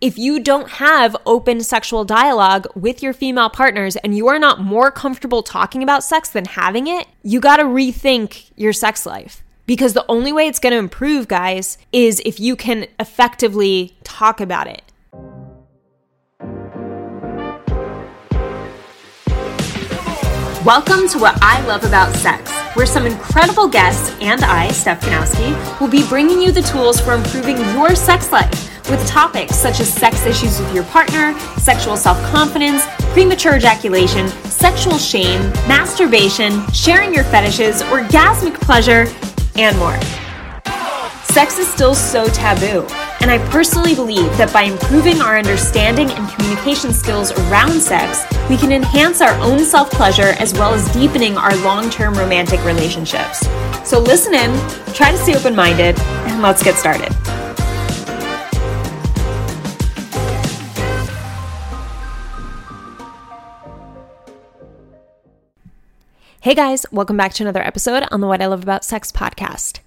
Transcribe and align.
If 0.00 0.16
you 0.16 0.38
don't 0.38 0.70
have 0.70 1.16
open 1.26 1.60
sexual 1.60 2.04
dialogue 2.04 2.68
with 2.76 3.02
your 3.02 3.12
female 3.12 3.50
partners 3.50 3.96
and 3.96 4.16
you 4.16 4.28
are 4.28 4.38
not 4.38 4.60
more 4.60 4.92
comfortable 4.92 5.42
talking 5.42 5.82
about 5.82 6.04
sex 6.04 6.28
than 6.28 6.44
having 6.44 6.86
it, 6.86 7.08
you 7.24 7.40
got 7.40 7.56
to 7.56 7.64
rethink 7.64 8.52
your 8.54 8.72
sex 8.72 9.04
life. 9.04 9.42
Because 9.66 9.94
the 9.94 10.04
only 10.08 10.32
way 10.32 10.46
it's 10.46 10.60
to 10.60 10.72
improve, 10.72 11.26
guys, 11.26 11.78
is 11.92 12.22
if 12.24 12.38
you 12.38 12.54
can 12.54 12.86
effectively 13.00 13.98
talk 14.04 14.40
about 14.40 14.68
it. 14.68 14.82
Welcome 20.64 21.08
to 21.08 21.18
What 21.18 21.42
I 21.42 21.60
Love 21.66 21.82
About 21.82 22.14
Sex, 22.14 22.52
where 22.76 22.86
some 22.86 23.04
incredible 23.04 23.66
guests 23.66 24.16
and 24.20 24.44
I, 24.44 24.68
Steph 24.70 25.00
Ganowski, 25.00 25.80
will 25.80 25.88
be 25.88 26.06
bringing 26.06 26.40
you 26.40 26.52
the 26.52 26.62
tools 26.62 27.00
for 27.00 27.14
improving 27.14 27.56
your 27.74 27.96
sex 27.96 28.30
life 28.30 28.67
with 28.90 29.06
topics 29.06 29.56
such 29.56 29.80
as 29.80 29.92
sex 29.92 30.24
issues 30.24 30.60
with 30.60 30.74
your 30.74 30.84
partner, 30.84 31.38
sexual 31.58 31.96
self 31.96 32.20
confidence, 32.30 32.84
premature 33.12 33.56
ejaculation, 33.56 34.28
sexual 34.44 34.98
shame, 34.98 35.40
masturbation, 35.68 36.66
sharing 36.72 37.12
your 37.12 37.24
fetishes, 37.24 37.82
orgasmic 37.84 38.54
pleasure, 38.60 39.06
and 39.56 39.76
more. 39.78 39.98
Sex 41.24 41.58
is 41.58 41.68
still 41.68 41.94
so 41.94 42.26
taboo, 42.28 42.86
and 43.20 43.30
I 43.30 43.38
personally 43.50 43.94
believe 43.94 44.36
that 44.38 44.52
by 44.52 44.62
improving 44.62 45.20
our 45.20 45.36
understanding 45.38 46.10
and 46.10 46.28
communication 46.30 46.92
skills 46.92 47.32
around 47.32 47.80
sex, 47.80 48.24
we 48.48 48.56
can 48.56 48.72
enhance 48.72 49.20
our 49.20 49.38
own 49.40 49.60
self 49.60 49.90
pleasure 49.90 50.34
as 50.38 50.52
well 50.54 50.72
as 50.72 50.90
deepening 50.92 51.36
our 51.36 51.54
long 51.58 51.90
term 51.90 52.14
romantic 52.14 52.64
relationships. 52.64 53.46
So 53.84 54.00
listen 54.00 54.34
in, 54.34 54.50
try 54.94 55.10
to 55.10 55.18
stay 55.18 55.36
open 55.36 55.54
minded, 55.54 55.98
and 56.00 56.42
let's 56.42 56.62
get 56.62 56.76
started. 56.76 57.14
Hey 66.40 66.54
guys, 66.54 66.86
welcome 66.92 67.16
back 67.16 67.32
to 67.34 67.42
another 67.42 67.64
episode 67.64 68.04
on 68.12 68.20
the 68.20 68.28
What 68.28 68.40
I 68.40 68.46
Love 68.46 68.62
About 68.62 68.84
Sex 68.84 69.10
podcast. 69.10 69.80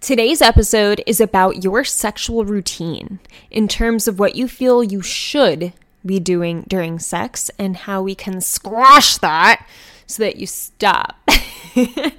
Today's 0.00 0.40
episode 0.40 1.02
is 1.04 1.20
about 1.20 1.64
your 1.64 1.82
sexual 1.82 2.44
routine 2.44 3.18
in 3.50 3.66
terms 3.66 4.06
of 4.06 4.20
what 4.20 4.36
you 4.36 4.46
feel 4.46 4.84
you 4.84 5.02
should 5.02 5.72
be 6.06 6.20
doing 6.20 6.64
during 6.68 7.00
sex 7.00 7.50
and 7.58 7.76
how 7.76 8.02
we 8.02 8.14
can 8.14 8.40
squash 8.40 9.16
that 9.16 9.66
so 10.06 10.22
that 10.22 10.36
you 10.36 10.46
stop. 10.46 11.16
and 11.74 12.12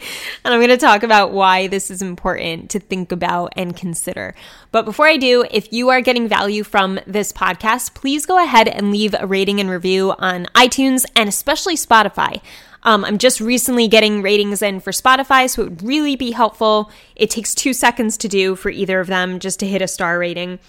I'm 0.44 0.60
going 0.60 0.68
to 0.68 0.76
talk 0.76 1.02
about 1.02 1.32
why 1.32 1.68
this 1.68 1.90
is 1.90 2.02
important 2.02 2.70
to 2.72 2.82
think 2.82 3.14
about 3.14 3.54
and 3.56 3.74
consider. 3.74 4.36
But 4.74 4.84
before 4.84 5.08
I 5.08 5.16
do, 5.16 5.46
if 5.50 5.72
you 5.72 5.88
are 5.88 6.02
getting 6.02 6.28
value 6.28 6.66
from 6.66 7.00
this 7.08 7.32
podcast, 7.32 7.94
please 7.94 8.26
go 8.26 8.44
ahead 8.44 8.68
and 8.68 8.92
leave 8.92 9.16
a 9.18 9.26
rating 9.26 9.62
and 9.62 9.70
review 9.70 10.14
on 10.20 10.48
iTunes 10.56 11.06
and 11.16 11.30
especially 11.30 11.76
Spotify. 11.76 12.42
Um, 12.88 13.04
I'm 13.04 13.18
just 13.18 13.42
recently 13.42 13.90
getting 13.90 14.22
ratings 14.22 14.62
in 14.62 14.80
for 14.80 14.92
Spotify, 14.92 15.50
so 15.50 15.64
it 15.64 15.66
would 15.66 15.84
really 15.84 16.16
be 16.16 16.32
helpful. 16.32 16.90
It 17.18 17.30
takes 17.30 17.54
two 17.54 17.74
seconds 17.74 18.16
to 18.16 18.30
do 18.30 18.56
for 18.56 18.70
either 18.70 19.02
of 19.02 19.08
them 19.08 19.40
just 19.40 19.60
to 19.60 19.68
hit 19.68 19.82
a 19.82 19.90
star 19.90 20.18
rating. 20.18 20.60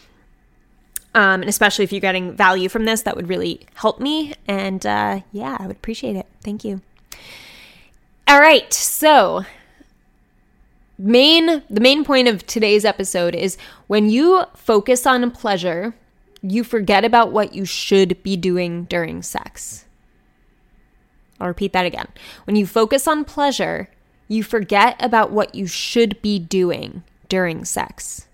Um, 1.15 1.43
and 1.43 1.49
especially 1.49 1.85
if 1.85 1.93
you're 1.93 2.01
getting 2.01 2.37
value 2.37 2.69
from 2.69 2.87
this, 2.87 3.03
that 3.03 3.15
would 3.15 3.29
really 3.29 3.61
help 3.75 4.01
me. 4.01 4.35
And 4.49 4.85
uh, 4.85 5.21
yeah, 5.31 5.59
I 5.61 5.69
would 5.69 5.77
appreciate 5.77 6.17
it. 6.17 6.27
Thank 6.43 6.65
you. 6.65 6.83
All 8.27 8.41
right, 8.41 8.73
so 8.73 9.45
main 10.99 11.63
the 11.71 11.81
main 11.81 12.05
point 12.05 12.27
of 12.27 12.45
today's 12.49 12.85
episode 12.85 13.37
is 13.37 13.57
when 13.87 14.11
you 14.11 14.43
focus 14.57 15.07
on 15.07 15.31
pleasure, 15.31 15.95
you 16.43 16.65
forget 16.65 17.05
about 17.05 17.31
what 17.31 17.55
you 17.55 17.65
should 17.65 18.21
be 18.25 18.37
doing 18.37 18.87
during 18.87 19.23
sex. 19.23 19.85
I'll 21.41 21.49
repeat 21.49 21.73
that 21.73 21.87
again. 21.87 22.09
When 22.45 22.57
you 22.57 22.67
focus 22.67 23.07
on 23.07 23.25
pleasure, 23.25 23.89
you 24.27 24.43
forget 24.43 24.97
about 25.01 25.31
what 25.31 25.55
you 25.55 25.67
should 25.67 26.21
be 26.23 26.39
doing 26.39 27.03
during 27.29 27.65
sex. 27.65 28.27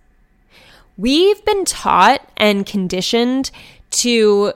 We've 0.96 1.44
been 1.44 1.64
taught 1.64 2.28
and 2.36 2.66
conditioned 2.66 3.50
to 3.90 4.52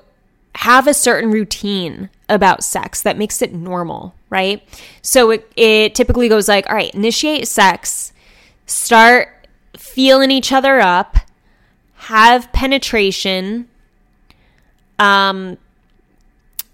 have 0.56 0.86
a 0.86 0.94
certain 0.94 1.30
routine 1.30 2.10
about 2.28 2.64
sex 2.64 3.02
that 3.02 3.16
makes 3.16 3.42
it 3.42 3.52
normal, 3.52 4.14
right? 4.30 4.62
So 5.02 5.30
it, 5.30 5.50
it 5.56 5.94
typically 5.94 6.28
goes 6.28 6.48
like, 6.48 6.68
all 6.68 6.76
right, 6.76 6.94
initiate 6.94 7.48
sex, 7.48 8.12
start 8.66 9.46
feeling 9.76 10.30
each 10.30 10.52
other 10.52 10.80
up, 10.80 11.16
have 11.94 12.52
penetration, 12.52 13.68
um, 14.98 15.58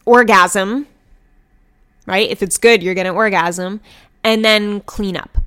orgasm, 0.07 0.87
right? 2.07 2.29
If 2.31 2.43
it's 2.43 2.59
good, 2.59 2.83
you're 2.83 2.95
going 2.95 3.07
to 3.07 3.13
orgasm. 3.13 3.81
And 4.23 4.45
then 4.45 4.81
clean 4.81 5.17
up. 5.17 5.39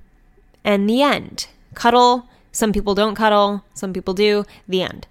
And 0.63 0.89
the 0.89 1.01
end. 1.01 1.47
Cuddle. 1.73 2.27
Some 2.57 2.73
people 2.73 2.95
don't 2.95 3.13
cuddle, 3.13 3.63
some 3.75 3.93
people 3.93 4.15
do. 4.15 4.43
The 4.67 4.81
end, 4.81 5.05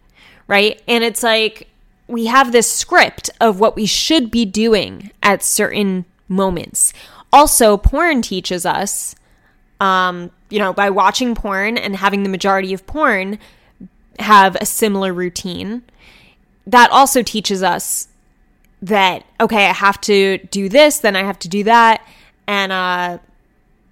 right? 0.49 0.83
And 0.89 1.05
it's 1.05 1.23
like 1.23 1.69
we 2.09 2.27
have 2.27 2.51
this 2.51 2.69
script 2.69 3.31
of 3.41 3.61
what 3.61 3.77
we 3.77 3.87
should 3.87 4.33
be 4.33 4.45
doing 4.45 5.13
at 5.23 5.45
certain 5.45 6.07
moments. 6.29 6.93
Also, 7.33 7.77
porn 7.77 8.21
teaches 8.21 8.67
us, 8.67 9.15
um, 9.79 10.33
you 10.51 10.59
know, 10.59 10.73
by 10.73 10.91
watching 10.91 11.37
porn 11.37 11.79
and 11.79 11.95
having 11.95 12.25
the 12.25 12.29
majority 12.29 12.75
of 12.75 12.85
porn 12.85 13.39
have 14.19 14.57
a 14.57 14.67
similar 14.67 15.13
routine, 15.13 15.83
that 16.67 16.91
also 16.91 17.23
teaches 17.23 17.63
us 17.63 18.09
that 18.83 19.25
okay, 19.41 19.67
I 19.67 19.73
have 19.73 20.01
to 20.03 20.39
do 20.39 20.69
this, 20.69 20.99
then 20.99 21.17
I 21.17 21.23
have 21.23 21.39
to 21.41 21.49
do 21.49 21.65
that, 21.65 22.07
and 22.47 22.73
uh, 22.73 23.19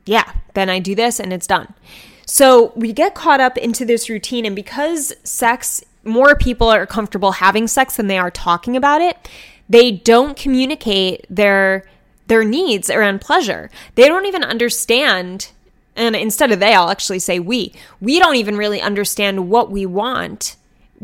yeah, 0.06 0.32
then 0.54 0.68
I 0.68 0.78
do 0.78 0.94
this, 0.94 1.18
and 1.20 1.32
it's 1.32 1.46
done. 1.46 1.74
So 2.26 2.72
we 2.74 2.92
get 2.92 3.14
caught 3.14 3.40
up 3.40 3.58
into 3.58 3.84
this 3.84 4.08
routine, 4.08 4.46
and 4.46 4.56
because 4.56 5.12
sex, 5.24 5.82
more 6.04 6.34
people 6.34 6.68
are 6.68 6.86
comfortable 6.86 7.32
having 7.32 7.66
sex 7.66 7.96
than 7.96 8.06
they 8.06 8.18
are 8.18 8.30
talking 8.30 8.76
about 8.76 9.00
it. 9.00 9.16
They 9.68 9.90
don't 9.90 10.36
communicate 10.36 11.26
their 11.28 11.88
their 12.26 12.44
needs 12.44 12.88
around 12.88 13.20
pleasure. 13.20 13.70
They 13.96 14.08
don't 14.08 14.26
even 14.26 14.42
understand 14.44 15.50
and 15.96 16.16
instead 16.16 16.50
of 16.50 16.60
they, 16.60 16.74
I'll 16.74 16.90
actually 16.90 17.20
say 17.20 17.38
we. 17.38 17.72
We 18.00 18.18
don't 18.18 18.36
even 18.36 18.56
really 18.56 18.80
understand 18.80 19.48
what 19.48 19.70
we 19.70 19.86
want 19.86 20.56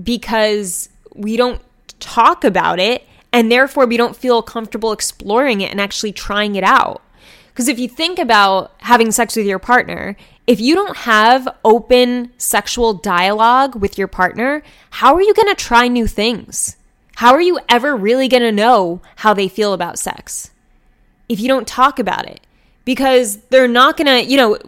because 0.02 0.88
we 1.14 1.36
don't 1.36 1.60
talk 2.00 2.44
about 2.44 2.80
it 2.80 3.06
and 3.32 3.50
therefore 3.50 3.86
we 3.86 3.96
don't 3.96 4.16
feel 4.16 4.42
comfortable 4.42 4.92
exploring 4.92 5.60
it 5.60 5.70
and 5.70 5.80
actually 5.80 6.12
trying 6.12 6.56
it 6.56 6.64
out. 6.64 7.02
Because 7.48 7.68
if 7.68 7.78
you 7.78 7.88
think 7.88 8.18
about 8.18 8.72
having 8.78 9.10
sex 9.10 9.36
with 9.36 9.46
your 9.46 9.58
partner, 9.58 10.16
if 10.46 10.60
you 10.60 10.74
don't 10.74 10.96
have 10.98 11.48
open 11.64 12.32
sexual 12.38 12.94
dialogue 12.94 13.76
with 13.76 13.98
your 13.98 14.08
partner, 14.08 14.62
how 14.91 15.14
are 15.14 15.22
you 15.22 15.34
going 15.34 15.48
to 15.48 15.54
try 15.54 15.86
new 15.86 16.06
things? 16.06 16.76
How 17.16 17.32
are 17.32 17.41
you 17.41 17.60
ever 17.68 17.94
really 17.94 18.28
going 18.28 18.42
to 18.42 18.52
know 18.52 19.02
how 19.16 19.34
they 19.34 19.48
feel 19.48 19.72
about 19.72 19.98
sex 19.98 20.50
if 21.28 21.38
you 21.38 21.48
don't 21.48 21.68
talk 21.68 21.98
about 21.98 22.26
it? 22.26 22.41
Because 22.84 23.36
they're 23.50 23.68
not 23.68 23.97
going 23.97 24.06
to, 24.06 24.28
you 24.28 24.36
know, 24.36 24.58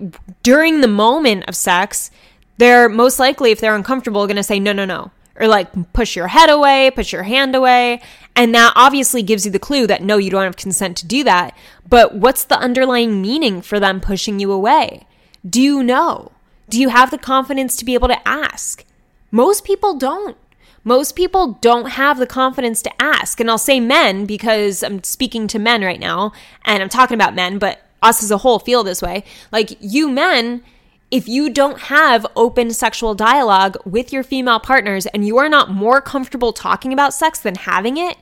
during 0.42 0.80
the 0.80 0.88
moment 0.88 1.44
of 1.48 1.56
sex, 1.56 2.10
they're 2.58 2.88
most 2.88 3.18
likely, 3.18 3.50
if 3.50 3.60
they're 3.60 3.74
uncomfortable, 3.74 4.26
going 4.26 4.36
to 4.36 4.42
say, 4.42 4.60
no, 4.60 4.72
no, 4.72 4.84
no 4.84 5.10
or 5.36 5.48
like 5.48 5.92
push 5.92 6.16
your 6.16 6.28
head 6.28 6.50
away, 6.50 6.90
push 6.94 7.12
your 7.12 7.22
hand 7.22 7.54
away. 7.54 8.00
And 8.34 8.54
that 8.54 8.72
obviously 8.76 9.22
gives 9.22 9.44
you 9.44 9.52
the 9.52 9.58
clue 9.58 9.86
that 9.86 10.02
no, 10.02 10.16
you 10.16 10.30
don't 10.30 10.44
have 10.44 10.56
consent 10.56 10.96
to 10.98 11.06
do 11.06 11.22
that. 11.24 11.56
But 11.88 12.14
what's 12.14 12.44
the 12.44 12.58
underlying 12.58 13.20
meaning 13.20 13.60
for 13.60 13.78
them 13.78 14.00
pushing 14.00 14.40
you 14.40 14.50
away? 14.50 15.06
Do 15.48 15.60
you 15.60 15.82
know? 15.82 16.32
Do 16.68 16.80
you 16.80 16.88
have 16.88 17.10
the 17.10 17.18
confidence 17.18 17.76
to 17.76 17.84
be 17.84 17.94
able 17.94 18.08
to 18.08 18.28
ask? 18.28 18.84
Most 19.30 19.64
people 19.64 19.94
don't. 19.94 20.36
Most 20.84 21.14
people 21.14 21.58
don't 21.60 21.90
have 21.90 22.18
the 22.18 22.26
confidence 22.26 22.82
to 22.82 23.02
ask. 23.02 23.38
And 23.38 23.50
I'll 23.50 23.58
say 23.58 23.78
men 23.78 24.26
because 24.26 24.82
I'm 24.82 25.02
speaking 25.04 25.46
to 25.48 25.58
men 25.58 25.82
right 25.82 26.00
now 26.00 26.32
and 26.64 26.82
I'm 26.82 26.88
talking 26.88 27.14
about 27.14 27.34
men, 27.34 27.58
but 27.58 27.82
us 28.02 28.22
as 28.22 28.30
a 28.30 28.38
whole 28.38 28.58
feel 28.58 28.82
this 28.82 29.02
way. 29.02 29.24
Like 29.52 29.76
you 29.80 30.08
men, 30.08 30.62
if 31.10 31.28
you 31.28 31.50
don't 31.50 31.78
have 31.82 32.26
open 32.34 32.72
sexual 32.72 33.14
dialogue 33.14 33.76
with 33.84 34.12
your 34.12 34.22
female 34.22 34.58
partners 34.58 35.06
and 35.06 35.26
you 35.26 35.38
are 35.38 35.48
not 35.48 35.70
more 35.70 36.00
comfortable 36.00 36.52
talking 36.52 36.92
about 36.92 37.14
sex 37.14 37.38
than 37.38 37.54
having 37.54 37.96
it, 37.96 38.16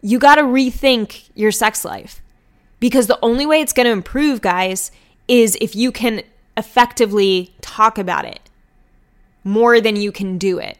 you 0.00 0.18
got 0.18 0.36
to 0.36 0.42
rethink 0.42 1.28
your 1.34 1.52
sex 1.52 1.84
life. 1.84 2.22
Because 2.80 3.08
the 3.08 3.18
only 3.22 3.44
way 3.44 3.60
it's 3.60 3.72
going 3.72 3.86
to 3.86 3.92
improve, 3.92 4.40
guys, 4.40 4.92
is 5.26 5.56
if 5.60 5.74
you 5.74 5.90
can 5.90 6.22
effectively 6.56 7.52
talk 7.60 7.98
about 7.98 8.24
it 8.24 8.40
more 9.42 9.80
than 9.80 9.96
you 9.96 10.12
can 10.12 10.38
do 10.38 10.58
it. 10.58 10.78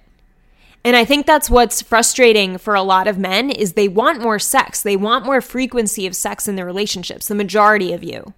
And 0.85 0.95
I 0.95 1.05
think 1.05 1.27
that's 1.27 1.51
what's 1.51 1.83
frustrating 1.83 2.57
for 2.57 2.75
a 2.75 2.83
lot 2.83 3.09
of 3.09 3.19
men 3.19 3.51
is 3.51 3.73
they 3.73 3.89
want 3.89 4.23
more 4.23 4.39
sex. 4.39 4.81
They 4.81 4.97
want 4.97 5.25
more 5.25 5.41
frequency 5.41 6.07
of 6.07 6.15
sex 6.15 6.47
in 6.47 6.57
their 6.57 6.65
relationships, 6.65 7.27
the 7.27 7.35
majority 7.35 7.93
of 7.93 8.05
you 8.05 8.33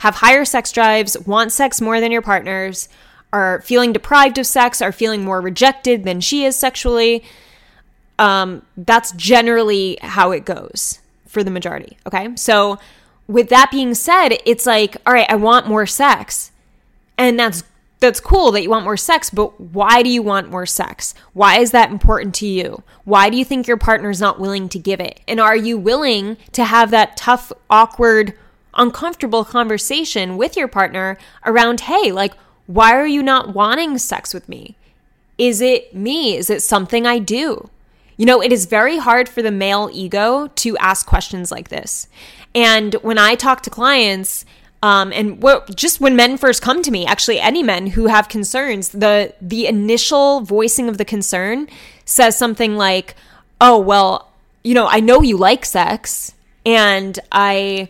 have 0.00 0.16
higher 0.16 0.46
sex 0.46 0.72
drives, 0.72 1.18
want 1.26 1.52
sex 1.52 1.80
more 1.80 2.00
than 2.00 2.10
your 2.10 2.22
partners, 2.22 2.88
are 3.34 3.60
feeling 3.60 3.92
deprived 3.92 4.38
of 4.38 4.46
sex, 4.46 4.80
are 4.80 4.92
feeling 4.92 5.22
more 5.22 5.42
rejected 5.42 6.04
than 6.04 6.20
she 6.20 6.44
is 6.44 6.56
sexually. 6.56 7.22
Um, 8.20 8.62
that's 8.76 9.12
generally 9.12 9.98
how 10.02 10.30
it 10.30 10.44
goes 10.44 11.00
for 11.26 11.42
the 11.42 11.50
majority. 11.50 11.96
Okay. 12.06 12.28
So, 12.36 12.78
with 13.26 13.48
that 13.48 13.70
being 13.70 13.94
said, 13.94 14.36
it's 14.44 14.66
like, 14.66 14.96
all 15.06 15.14
right, 15.14 15.30
I 15.30 15.36
want 15.36 15.66
more 15.66 15.86
sex. 15.86 16.52
And 17.16 17.38
that's 17.38 17.64
that's 18.00 18.20
cool 18.20 18.50
that 18.52 18.62
you 18.62 18.70
want 18.70 18.84
more 18.84 18.96
sex, 18.96 19.28
but 19.28 19.60
why 19.60 20.02
do 20.02 20.08
you 20.08 20.22
want 20.22 20.50
more 20.50 20.64
sex? 20.64 21.14
Why 21.34 21.58
is 21.58 21.70
that 21.72 21.90
important 21.90 22.34
to 22.36 22.46
you? 22.46 22.82
Why 23.04 23.28
do 23.28 23.36
you 23.36 23.44
think 23.44 23.66
your 23.66 23.76
partner's 23.76 24.20
not 24.20 24.40
willing 24.40 24.70
to 24.70 24.78
give 24.78 25.00
it? 25.00 25.20
And 25.28 25.38
are 25.38 25.56
you 25.56 25.76
willing 25.76 26.38
to 26.52 26.64
have 26.64 26.90
that 26.90 27.18
tough, 27.18 27.52
awkward, 27.68 28.32
uncomfortable 28.72 29.44
conversation 29.44 30.38
with 30.38 30.56
your 30.56 30.66
partner 30.66 31.18
around, 31.44 31.82
hey, 31.82 32.10
like, 32.10 32.32
why 32.66 32.94
are 32.94 33.06
you 33.06 33.22
not 33.22 33.54
wanting 33.54 33.98
sex 33.98 34.32
with 34.32 34.48
me? 34.48 34.76
Is 35.36 35.60
it 35.60 35.94
me? 35.94 36.36
Is 36.36 36.48
it 36.48 36.62
something 36.62 37.06
I 37.06 37.18
do? 37.18 37.68
You 38.20 38.26
know, 38.26 38.42
it 38.42 38.52
is 38.52 38.66
very 38.66 38.98
hard 38.98 39.30
for 39.30 39.40
the 39.40 39.50
male 39.50 39.88
ego 39.90 40.48
to 40.56 40.76
ask 40.76 41.06
questions 41.06 41.50
like 41.50 41.70
this. 41.70 42.06
And 42.54 42.92
when 42.96 43.16
I 43.16 43.34
talk 43.34 43.62
to 43.62 43.70
clients, 43.70 44.44
um, 44.82 45.10
and 45.10 45.42
what, 45.42 45.74
just 45.74 46.02
when 46.02 46.16
men 46.16 46.36
first 46.36 46.60
come 46.60 46.82
to 46.82 46.90
me, 46.90 47.06
actually 47.06 47.40
any 47.40 47.62
men 47.62 47.86
who 47.86 48.08
have 48.08 48.28
concerns, 48.28 48.90
the 48.90 49.32
the 49.40 49.66
initial 49.66 50.42
voicing 50.42 50.86
of 50.86 50.98
the 50.98 51.04
concern 51.06 51.66
says 52.04 52.36
something 52.36 52.76
like, 52.76 53.14
"Oh 53.58 53.78
well, 53.78 54.30
you 54.64 54.74
know, 54.74 54.86
I 54.86 55.00
know 55.00 55.22
you 55.22 55.38
like 55.38 55.64
sex, 55.64 56.34
and 56.66 57.18
I, 57.32 57.88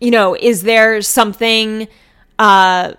you 0.00 0.10
know, 0.10 0.34
is 0.34 0.62
there 0.62 1.02
something?" 1.02 1.86
Uh, 2.38 2.94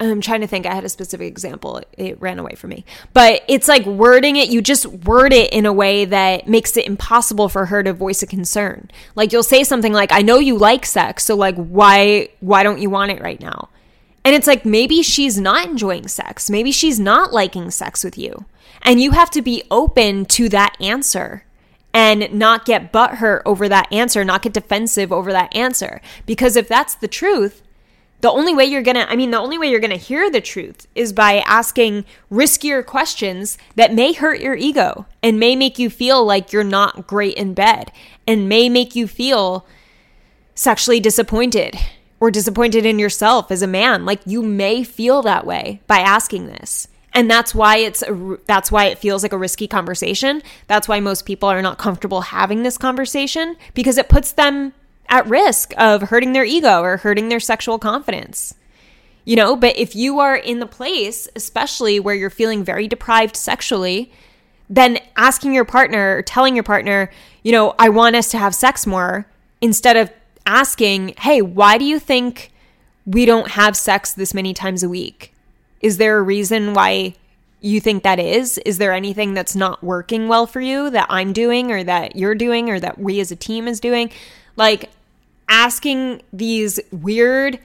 I'm 0.00 0.20
trying 0.20 0.42
to 0.42 0.46
think. 0.46 0.64
I 0.64 0.74
had 0.74 0.84
a 0.84 0.88
specific 0.88 1.26
example. 1.26 1.82
It 1.96 2.20
ran 2.20 2.38
away 2.38 2.54
from 2.54 2.70
me. 2.70 2.84
But 3.12 3.42
it's 3.48 3.66
like 3.66 3.84
wording 3.84 4.36
it, 4.36 4.48
you 4.48 4.62
just 4.62 4.86
word 4.86 5.32
it 5.32 5.52
in 5.52 5.66
a 5.66 5.72
way 5.72 6.04
that 6.04 6.46
makes 6.46 6.76
it 6.76 6.86
impossible 6.86 7.48
for 7.48 7.66
her 7.66 7.82
to 7.82 7.92
voice 7.92 8.22
a 8.22 8.26
concern. 8.26 8.90
Like 9.16 9.32
you'll 9.32 9.42
say 9.42 9.64
something 9.64 9.92
like, 9.92 10.12
"I 10.12 10.22
know 10.22 10.38
you 10.38 10.56
like 10.56 10.86
sex, 10.86 11.24
so 11.24 11.34
like 11.34 11.56
why 11.56 12.28
why 12.40 12.62
don't 12.62 12.80
you 12.80 12.90
want 12.90 13.10
it 13.10 13.20
right 13.20 13.40
now?" 13.40 13.70
And 14.24 14.36
it's 14.36 14.46
like 14.46 14.64
maybe 14.64 15.02
she's 15.02 15.40
not 15.40 15.66
enjoying 15.66 16.06
sex. 16.06 16.48
Maybe 16.48 16.70
she's 16.70 17.00
not 17.00 17.32
liking 17.32 17.70
sex 17.70 18.04
with 18.04 18.16
you. 18.16 18.44
And 18.82 19.00
you 19.00 19.12
have 19.12 19.30
to 19.32 19.42
be 19.42 19.64
open 19.70 20.26
to 20.26 20.48
that 20.50 20.76
answer 20.80 21.44
and 21.92 22.32
not 22.32 22.64
get 22.64 22.92
butthurt 22.92 23.42
over 23.44 23.68
that 23.68 23.92
answer, 23.92 24.24
not 24.24 24.42
get 24.42 24.52
defensive 24.52 25.12
over 25.12 25.32
that 25.32 25.54
answer. 25.56 26.00
Because 26.26 26.54
if 26.54 26.68
that's 26.68 26.94
the 26.94 27.08
truth, 27.08 27.62
the 28.20 28.30
only 28.30 28.54
way 28.54 28.64
you're 28.64 28.82
gonna, 28.82 29.06
I 29.08 29.16
mean, 29.16 29.30
the 29.30 29.38
only 29.38 29.58
way 29.58 29.70
you're 29.70 29.80
gonna 29.80 29.96
hear 29.96 30.30
the 30.30 30.40
truth 30.40 30.86
is 30.94 31.12
by 31.12 31.38
asking 31.46 32.04
riskier 32.30 32.84
questions 32.84 33.58
that 33.76 33.94
may 33.94 34.12
hurt 34.12 34.40
your 34.40 34.56
ego 34.56 35.06
and 35.22 35.38
may 35.38 35.54
make 35.54 35.78
you 35.78 35.88
feel 35.88 36.24
like 36.24 36.52
you're 36.52 36.64
not 36.64 37.06
great 37.06 37.36
in 37.36 37.54
bed 37.54 37.92
and 38.26 38.48
may 38.48 38.68
make 38.68 38.96
you 38.96 39.06
feel 39.06 39.66
sexually 40.54 40.98
disappointed 40.98 41.76
or 42.20 42.30
disappointed 42.30 42.84
in 42.84 42.98
yourself 42.98 43.50
as 43.52 43.62
a 43.62 43.66
man. 43.68 44.04
Like 44.04 44.20
you 44.26 44.42
may 44.42 44.82
feel 44.82 45.22
that 45.22 45.46
way 45.46 45.80
by 45.86 46.00
asking 46.00 46.46
this. 46.46 46.88
And 47.12 47.30
that's 47.30 47.54
why 47.54 47.78
it's 47.78 48.02
a, 48.02 48.38
that's 48.46 48.70
why 48.70 48.86
it 48.86 48.98
feels 48.98 49.22
like 49.22 49.32
a 49.32 49.38
risky 49.38 49.66
conversation. 49.66 50.42
That's 50.66 50.88
why 50.88 51.00
most 51.00 51.24
people 51.24 51.48
are 51.48 51.62
not 51.62 51.78
comfortable 51.78 52.20
having 52.20 52.62
this 52.62 52.76
conversation 52.76 53.56
because 53.74 53.98
it 53.98 54.08
puts 54.08 54.32
them 54.32 54.74
at 55.08 55.26
risk 55.26 55.72
of 55.76 56.02
hurting 56.02 56.32
their 56.32 56.44
ego 56.44 56.80
or 56.80 56.98
hurting 56.98 57.28
their 57.28 57.40
sexual 57.40 57.78
confidence. 57.78 58.54
You 59.24 59.36
know, 59.36 59.56
but 59.56 59.76
if 59.76 59.94
you 59.94 60.20
are 60.20 60.36
in 60.36 60.58
the 60.58 60.66
place, 60.66 61.28
especially 61.36 62.00
where 62.00 62.14
you're 62.14 62.30
feeling 62.30 62.64
very 62.64 62.88
deprived 62.88 63.36
sexually, 63.36 64.10
then 64.70 64.98
asking 65.16 65.52
your 65.52 65.64
partner 65.64 66.16
or 66.16 66.22
telling 66.22 66.54
your 66.54 66.64
partner, 66.64 67.10
you 67.42 67.52
know, 67.52 67.74
I 67.78 67.90
want 67.90 68.16
us 68.16 68.30
to 68.30 68.38
have 68.38 68.54
sex 68.54 68.86
more, 68.86 69.26
instead 69.60 69.96
of 69.96 70.10
asking, 70.46 71.14
hey, 71.18 71.42
why 71.42 71.78
do 71.78 71.84
you 71.84 71.98
think 71.98 72.52
we 73.06 73.26
don't 73.26 73.50
have 73.50 73.76
sex 73.76 74.12
this 74.12 74.32
many 74.32 74.54
times 74.54 74.82
a 74.82 74.88
week? 74.88 75.34
Is 75.80 75.98
there 75.98 76.18
a 76.18 76.22
reason 76.22 76.74
why 76.74 77.14
you 77.60 77.80
think 77.80 78.04
that 78.04 78.18
is? 78.18 78.58
Is 78.58 78.78
there 78.78 78.92
anything 78.92 79.34
that's 79.34 79.56
not 79.56 79.82
working 79.82 80.28
well 80.28 80.46
for 80.46 80.60
you 80.60 80.90
that 80.90 81.06
I'm 81.10 81.32
doing 81.32 81.70
or 81.70 81.84
that 81.84 82.16
you're 82.16 82.34
doing 82.34 82.70
or 82.70 82.80
that 82.80 82.98
we 82.98 83.20
as 83.20 83.30
a 83.30 83.36
team 83.36 83.68
is 83.68 83.80
doing? 83.80 84.10
Like, 84.56 84.90
asking 85.48 86.22
these 86.32 86.80
weird 86.90 87.58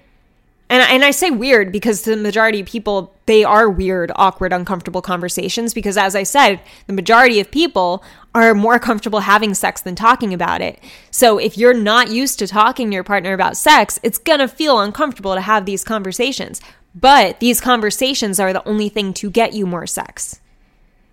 and 0.70 0.82
and 0.82 1.06
I 1.06 1.12
say 1.12 1.30
weird 1.30 1.72
because 1.72 2.02
the 2.02 2.16
majority 2.18 2.62
of 2.62 2.68
people 2.68 3.14
they 3.26 3.44
are 3.44 3.70
weird, 3.70 4.12
awkward, 4.16 4.52
uncomfortable 4.52 5.02
conversations 5.02 5.74
because 5.74 5.98
as 5.98 6.16
I 6.16 6.24
said, 6.24 6.60
the 6.88 6.94
majority 6.94 7.40
of 7.40 7.52
people 7.52 8.04
are 8.34 8.56
more 8.56 8.80
comfortable 8.80 9.20
having 9.20 9.54
sex 9.54 9.82
than 9.82 9.96
talking 9.96 10.34
about 10.34 10.62
it. 10.62 10.80
So 11.12 11.38
if 11.38 11.58
you're 11.58 11.76
not 11.76 12.10
used 12.10 12.40
to 12.40 12.48
talking 12.48 12.90
to 12.90 12.94
your 12.96 13.04
partner 13.04 13.34
about 13.34 13.56
sex, 13.56 14.00
it's 14.02 14.18
going 14.18 14.40
to 14.40 14.48
feel 14.48 14.80
uncomfortable 14.80 15.36
to 15.36 15.42
have 15.42 15.66
these 15.66 15.84
conversations. 15.84 16.60
But 16.96 17.40
these 17.40 17.62
conversations 17.62 18.40
are 18.40 18.52
the 18.52 18.68
only 18.68 18.90
thing 18.90 19.14
to 19.16 19.30
get 19.30 19.54
you 19.54 19.68
more 19.68 19.86
sex. 19.86 20.40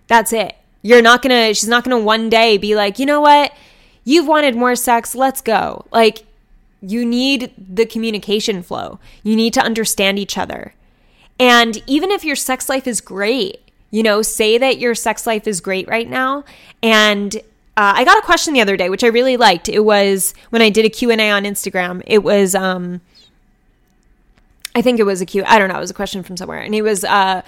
That's 0.07 0.33
it. 0.33 0.57
You're 0.83 1.03
not 1.03 1.21
going 1.21 1.49
to 1.49 1.55
she's 1.55 1.69
not 1.69 1.85
going 1.85 1.99
to 1.99 2.03
one 2.03 2.31
day 2.31 2.57
be 2.57 2.75
like, 2.75 2.99
"You 2.99 3.05
know 3.05 3.21
what? 3.21 3.53
You've 4.05 4.27
wanted 4.27 4.57
more 4.57 4.75
sex, 4.75 5.15
let's 5.15 5.43
go." 5.43 5.85
Like 5.93 6.25
you 6.83 7.05
need 7.05 7.53
the 7.57 7.87
communication 7.87 8.63
flow. 8.63 8.99
You 9.23 9.37
need 9.37 9.53
to 9.55 9.61
understand 9.61 10.19
each 10.19 10.39
other. 10.39 10.75
And 11.39 11.83
even 11.87 12.11
if 12.11 12.25
your 12.25 12.37
sex 12.37 12.69
life 12.69 12.87
is 12.87 13.01
great, 13.01 13.61
you 13.91 14.03
know, 14.03 14.23
say 14.23 14.59
that 14.59 14.79
your 14.79 14.95
sex 14.95 15.27
life 15.27 15.47
is 15.47 15.61
great 15.61 15.89
right 15.89 16.09
now. 16.09 16.45
And 16.83 17.35
uh, 17.77 17.95
I 17.97 18.05
got 18.05 18.19
a 18.19 18.23
question 18.23 18.55
the 18.55 18.61
other 18.61 18.77
day, 18.77 18.91
which 18.91 19.05
I 19.05 19.09
really 19.09 19.37
liked. 19.37 19.69
It 19.69 19.81
was 19.81 20.35
when 20.51 20.63
I 20.63 20.71
did 20.71 20.85
a 20.85 20.91
Q&A 20.91 21.31
on 21.31 21.45
Instagram. 21.45 22.03
It 22.07 22.23
was, 22.23 22.55
um, 22.55 23.01
I 24.75 24.83
think 24.83 25.01
it 25.01 25.05
was 25.05 25.21
a 25.21 25.27
Q, 25.27 25.45
I 25.47 25.59
don't 25.59 25.69
know, 25.69 25.77
it 25.77 25.81
was 25.81 25.91
a 25.91 25.95
question 25.95 26.23
from 26.23 26.37
somewhere. 26.37 26.61
And 26.61 26.75
it 26.75 26.83
was, 26.83 27.05
uh, 27.05 27.43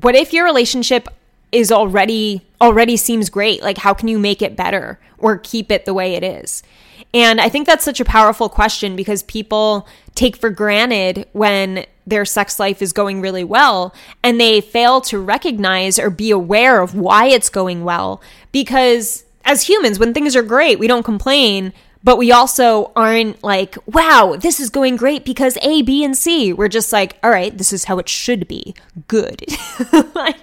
what 0.00 0.14
if 0.14 0.32
your 0.32 0.44
relationship 0.44 1.08
is 1.52 1.70
already, 1.70 2.42
already 2.60 2.96
seems 2.96 3.30
great? 3.30 3.62
Like, 3.62 3.78
how 3.78 3.94
can 3.94 4.08
you 4.08 4.18
make 4.18 4.42
it 4.42 4.56
better 4.56 4.98
or 5.18 5.38
keep 5.38 5.70
it 5.70 5.84
the 5.84 5.94
way 5.94 6.14
it 6.14 6.24
is? 6.24 6.62
And 7.12 7.40
I 7.40 7.48
think 7.48 7.66
that's 7.66 7.84
such 7.84 8.00
a 8.00 8.04
powerful 8.04 8.48
question 8.48 8.96
because 8.96 9.22
people 9.22 9.86
take 10.14 10.36
for 10.36 10.50
granted 10.50 11.26
when 11.32 11.86
their 12.06 12.24
sex 12.24 12.58
life 12.58 12.82
is 12.82 12.92
going 12.92 13.20
really 13.20 13.44
well 13.44 13.94
and 14.22 14.40
they 14.40 14.60
fail 14.60 15.00
to 15.00 15.18
recognize 15.18 15.98
or 15.98 16.10
be 16.10 16.30
aware 16.30 16.82
of 16.82 16.94
why 16.94 17.26
it's 17.26 17.48
going 17.48 17.84
well. 17.84 18.20
Because 18.52 19.24
as 19.44 19.68
humans, 19.68 19.98
when 19.98 20.14
things 20.14 20.36
are 20.36 20.42
great, 20.42 20.78
we 20.78 20.86
don't 20.86 21.02
complain, 21.02 21.72
but 22.04 22.18
we 22.18 22.30
also 22.30 22.92
aren't 22.94 23.42
like, 23.42 23.76
wow, 23.86 24.36
this 24.38 24.60
is 24.60 24.68
going 24.68 24.96
great 24.96 25.24
because 25.24 25.56
A, 25.62 25.80
B, 25.80 26.04
and 26.04 26.16
C. 26.16 26.52
We're 26.52 26.68
just 26.68 26.92
like, 26.92 27.16
all 27.22 27.30
right, 27.30 27.56
this 27.56 27.72
is 27.72 27.84
how 27.84 27.98
it 27.98 28.10
should 28.10 28.46
be. 28.46 28.74
Good. 29.08 29.42
like, 30.14 30.36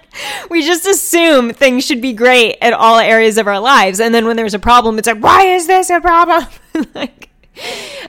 we 0.50 0.66
just 0.66 0.86
assume 0.86 1.54
things 1.54 1.86
should 1.86 2.02
be 2.02 2.12
great 2.12 2.58
at 2.60 2.72
all 2.72 2.98
areas 2.98 3.38
of 3.38 3.46
our 3.46 3.60
lives. 3.60 4.00
And 4.00 4.12
then 4.12 4.26
when 4.26 4.36
there's 4.36 4.54
a 4.54 4.58
problem, 4.58 4.98
it's 4.98 5.06
like, 5.06 5.22
why 5.22 5.44
is 5.44 5.68
this 5.68 5.88
a 5.88 6.00
problem? 6.00 6.46
like, 6.94 7.30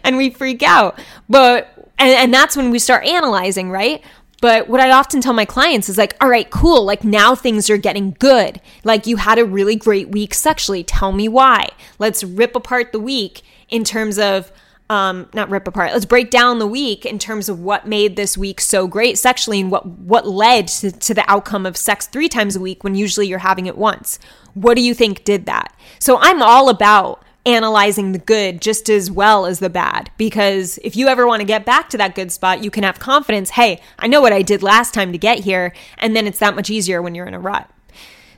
and 0.03 0.17
we 0.17 0.31
freak 0.31 0.63
out. 0.63 1.00
But, 1.29 1.67
and, 2.00 2.10
and 2.10 2.33
that's 2.33 2.57
when 2.57 2.72
we 2.72 2.79
start 2.79 3.05
analyzing, 3.05 3.69
right? 3.69 4.03
But 4.43 4.67
what 4.67 4.81
I 4.81 4.91
often 4.91 5.21
tell 5.21 5.31
my 5.31 5.45
clients 5.45 5.88
is 5.88 5.97
like, 5.97 6.17
all 6.19 6.27
right, 6.27 6.50
cool. 6.50 6.83
Like 6.83 7.05
now 7.05 7.33
things 7.33 7.69
are 7.69 7.77
getting 7.77 8.12
good. 8.19 8.59
Like 8.83 9.07
you 9.07 9.15
had 9.15 9.39
a 9.39 9.45
really 9.45 9.77
great 9.77 10.09
week 10.09 10.33
sexually. 10.33 10.83
Tell 10.83 11.13
me 11.13 11.29
why. 11.29 11.69
Let's 11.97 12.25
rip 12.25 12.53
apart 12.53 12.91
the 12.91 13.00
week 13.00 13.43
in 13.69 13.85
terms 13.85 14.19
of, 14.19 14.51
um, 14.89 15.29
not 15.33 15.50
rip 15.50 15.65
apart. 15.65 15.93
Let's 15.93 16.03
break 16.03 16.29
down 16.29 16.59
the 16.59 16.67
week 16.67 17.05
in 17.05 17.19
terms 17.19 17.47
of 17.47 17.62
what 17.62 17.88
made 17.88 18.17
this 18.17 18.38
week 18.38 18.59
so 18.59 18.85
great 18.85 19.17
sexually 19.17 19.62
and 19.62 19.71
what 19.71 19.85
what 19.85 20.27
led 20.27 20.67
to, 20.67 20.91
to 20.91 21.13
the 21.13 21.23
outcome 21.31 21.65
of 21.65 21.77
sex 21.77 22.05
three 22.07 22.27
times 22.27 22.57
a 22.57 22.59
week 22.59 22.83
when 22.83 22.95
usually 22.95 23.27
you're 23.27 23.39
having 23.39 23.65
it 23.65 23.77
once. 23.77 24.19
What 24.55 24.75
do 24.75 24.81
you 24.81 24.93
think 24.93 25.23
did 25.23 25.45
that? 25.45 25.73
So 26.00 26.17
I'm 26.19 26.41
all 26.41 26.67
about 26.67 27.23
analyzing 27.45 28.13
the 28.13 28.19
good 28.19 28.62
just 28.62 28.89
as 28.89 29.12
well 29.12 29.45
as 29.45 29.59
the 29.59 29.69
bad. 29.69 30.09
Because 30.17 30.79
if 30.83 30.95
you 30.95 31.07
ever 31.07 31.27
want 31.27 31.41
to 31.41 31.45
get 31.45 31.65
back 31.65 31.89
to 31.89 31.97
that 31.97 32.15
good 32.15 32.31
spot, 32.31 32.63
you 32.63 32.71
can 32.71 32.83
have 32.83 33.00
confidence 33.00 33.51
hey, 33.51 33.81
I 34.00 34.07
know 34.07 34.21
what 34.21 34.33
I 34.33 34.41
did 34.41 34.63
last 34.63 34.93
time 34.93 35.12
to 35.12 35.17
get 35.17 35.39
here. 35.39 35.73
And 35.97 36.15
then 36.15 36.27
it's 36.27 36.39
that 36.39 36.55
much 36.55 36.69
easier 36.69 37.01
when 37.01 37.15
you're 37.15 37.27
in 37.27 37.33
a 37.33 37.39
rut. 37.39 37.69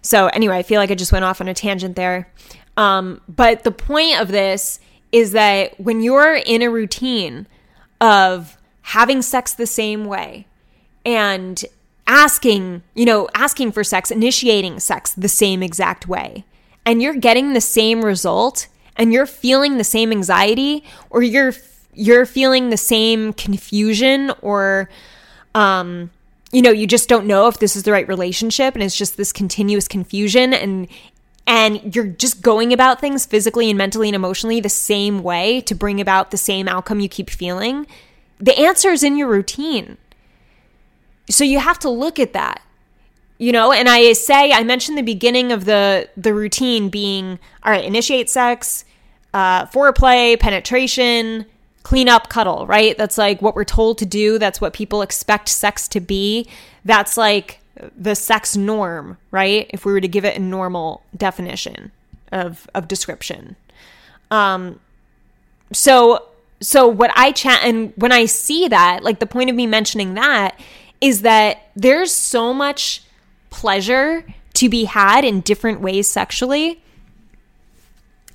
So, 0.01 0.27
anyway, 0.27 0.57
I 0.57 0.63
feel 0.63 0.79
like 0.79 0.91
I 0.91 0.95
just 0.95 1.11
went 1.11 1.25
off 1.25 1.41
on 1.41 1.47
a 1.47 1.53
tangent 1.53 1.95
there. 1.95 2.29
Um, 2.77 3.21
but 3.27 3.63
the 3.63 3.71
point 3.71 4.19
of 4.19 4.27
this 4.27 4.79
is 5.11 5.31
that 5.31 5.79
when 5.79 6.01
you're 6.01 6.35
in 6.35 6.61
a 6.61 6.69
routine 6.69 7.47
of 8.01 8.57
having 8.81 9.21
sex 9.21 9.53
the 9.53 9.65
same 9.65 10.05
way 10.05 10.45
and 11.05 11.63
asking, 12.05 12.83
you 12.93 13.05
know, 13.05 13.27
asking 13.33 13.71
for 13.71 13.83
sex, 13.83 14.11
initiating 14.11 14.79
sex 14.79 15.13
the 15.13 15.29
same 15.29 15.63
exact 15.63 16.07
way, 16.07 16.45
and 16.85 17.01
you're 17.01 17.15
getting 17.15 17.53
the 17.53 17.61
same 17.61 18.03
result, 18.03 18.67
and 18.97 19.13
you're 19.13 19.25
feeling 19.25 19.77
the 19.77 19.83
same 19.83 20.11
anxiety 20.11 20.83
or 21.09 21.21
you're 21.21 21.53
you're 21.93 22.25
feeling 22.25 22.69
the 22.69 22.77
same 22.77 23.33
confusion 23.33 24.31
or 24.41 24.89
um 25.53 26.09
you 26.51 26.61
know 26.61 26.71
you 26.71 26.87
just 26.87 27.07
don't 27.09 27.25
know 27.25 27.47
if 27.47 27.59
this 27.59 27.75
is 27.75 27.83
the 27.83 27.91
right 27.91 28.07
relationship 28.07 28.73
and 28.73 28.83
it's 28.83 28.97
just 28.97 29.17
this 29.17 29.31
continuous 29.31 29.87
confusion 29.87 30.53
and 30.53 30.87
and 31.47 31.95
you're 31.95 32.07
just 32.07 32.41
going 32.41 32.73
about 32.73 32.99
things 32.99 33.25
physically 33.25 33.69
and 33.69 33.77
mentally 33.77 34.09
and 34.09 34.15
emotionally 34.15 34.59
the 34.59 34.69
same 34.69 35.21
way 35.21 35.61
to 35.61 35.75
bring 35.75 36.01
about 36.01 36.31
the 36.31 36.37
same 36.37 36.67
outcome 36.67 36.99
you 36.99 37.09
keep 37.09 37.29
feeling, 37.29 37.85
the 38.39 38.57
answer 38.57 38.89
is 38.89 39.03
in 39.03 39.15
your 39.15 39.27
routine. 39.27 39.97
So 41.29 41.43
you 41.43 41.59
have 41.59 41.79
to 41.79 41.89
look 41.89 42.19
at 42.19 42.33
that. 42.33 42.61
You 43.37 43.51
know, 43.51 43.73
and 43.73 43.89
I 43.89 44.13
say 44.13 44.53
I 44.53 44.63
mentioned 44.63 44.97
the 44.97 45.03
beginning 45.03 45.51
of 45.51 45.65
the 45.65 46.09
the 46.15 46.33
routine 46.33 46.89
being 46.89 47.39
all 47.63 47.71
right, 47.71 47.83
initiate 47.83 48.29
sex, 48.29 48.85
uh, 49.33 49.65
foreplay, 49.65 50.39
penetration, 50.39 51.45
clean 51.83 52.07
up, 52.07 52.29
cuddle, 52.29 52.65
right? 52.65 52.97
That's 52.97 53.17
like 53.17 53.41
what 53.41 53.55
we're 53.55 53.65
told 53.65 53.97
to 53.99 54.05
do. 54.05 54.39
That's 54.39 54.61
what 54.61 54.73
people 54.73 55.01
expect 55.01 55.49
sex 55.49 55.87
to 55.89 55.99
be. 55.99 56.47
That's 56.85 57.17
like 57.17 57.59
the 57.97 58.15
sex 58.15 58.55
norm, 58.55 59.17
right? 59.31 59.69
If 59.69 59.85
we 59.85 59.91
were 59.91 60.01
to 60.01 60.07
give 60.07 60.23
it 60.23 60.37
a 60.37 60.39
normal 60.39 61.03
definition 61.15 61.91
of 62.31 62.67
of 62.73 62.87
description. 62.87 63.55
Um 64.31 64.79
so 65.73 66.27
so 66.61 66.87
what 66.87 67.11
I 67.15 67.31
chat 67.33 67.59
and 67.63 67.91
when 67.97 68.11
I 68.11 68.25
see 68.25 68.67
that, 68.69 69.03
like 69.03 69.19
the 69.19 69.25
point 69.25 69.49
of 69.49 69.55
me 69.55 69.67
mentioning 69.67 70.13
that 70.13 70.59
is 71.01 71.21
that 71.21 71.69
there's 71.75 72.13
so 72.13 72.53
much 72.53 73.03
pleasure 73.55 74.25
to 74.53 74.69
be 74.69 74.85
had 74.85 75.25
in 75.25 75.41
different 75.41 75.81
ways 75.81 76.07
sexually. 76.07 76.81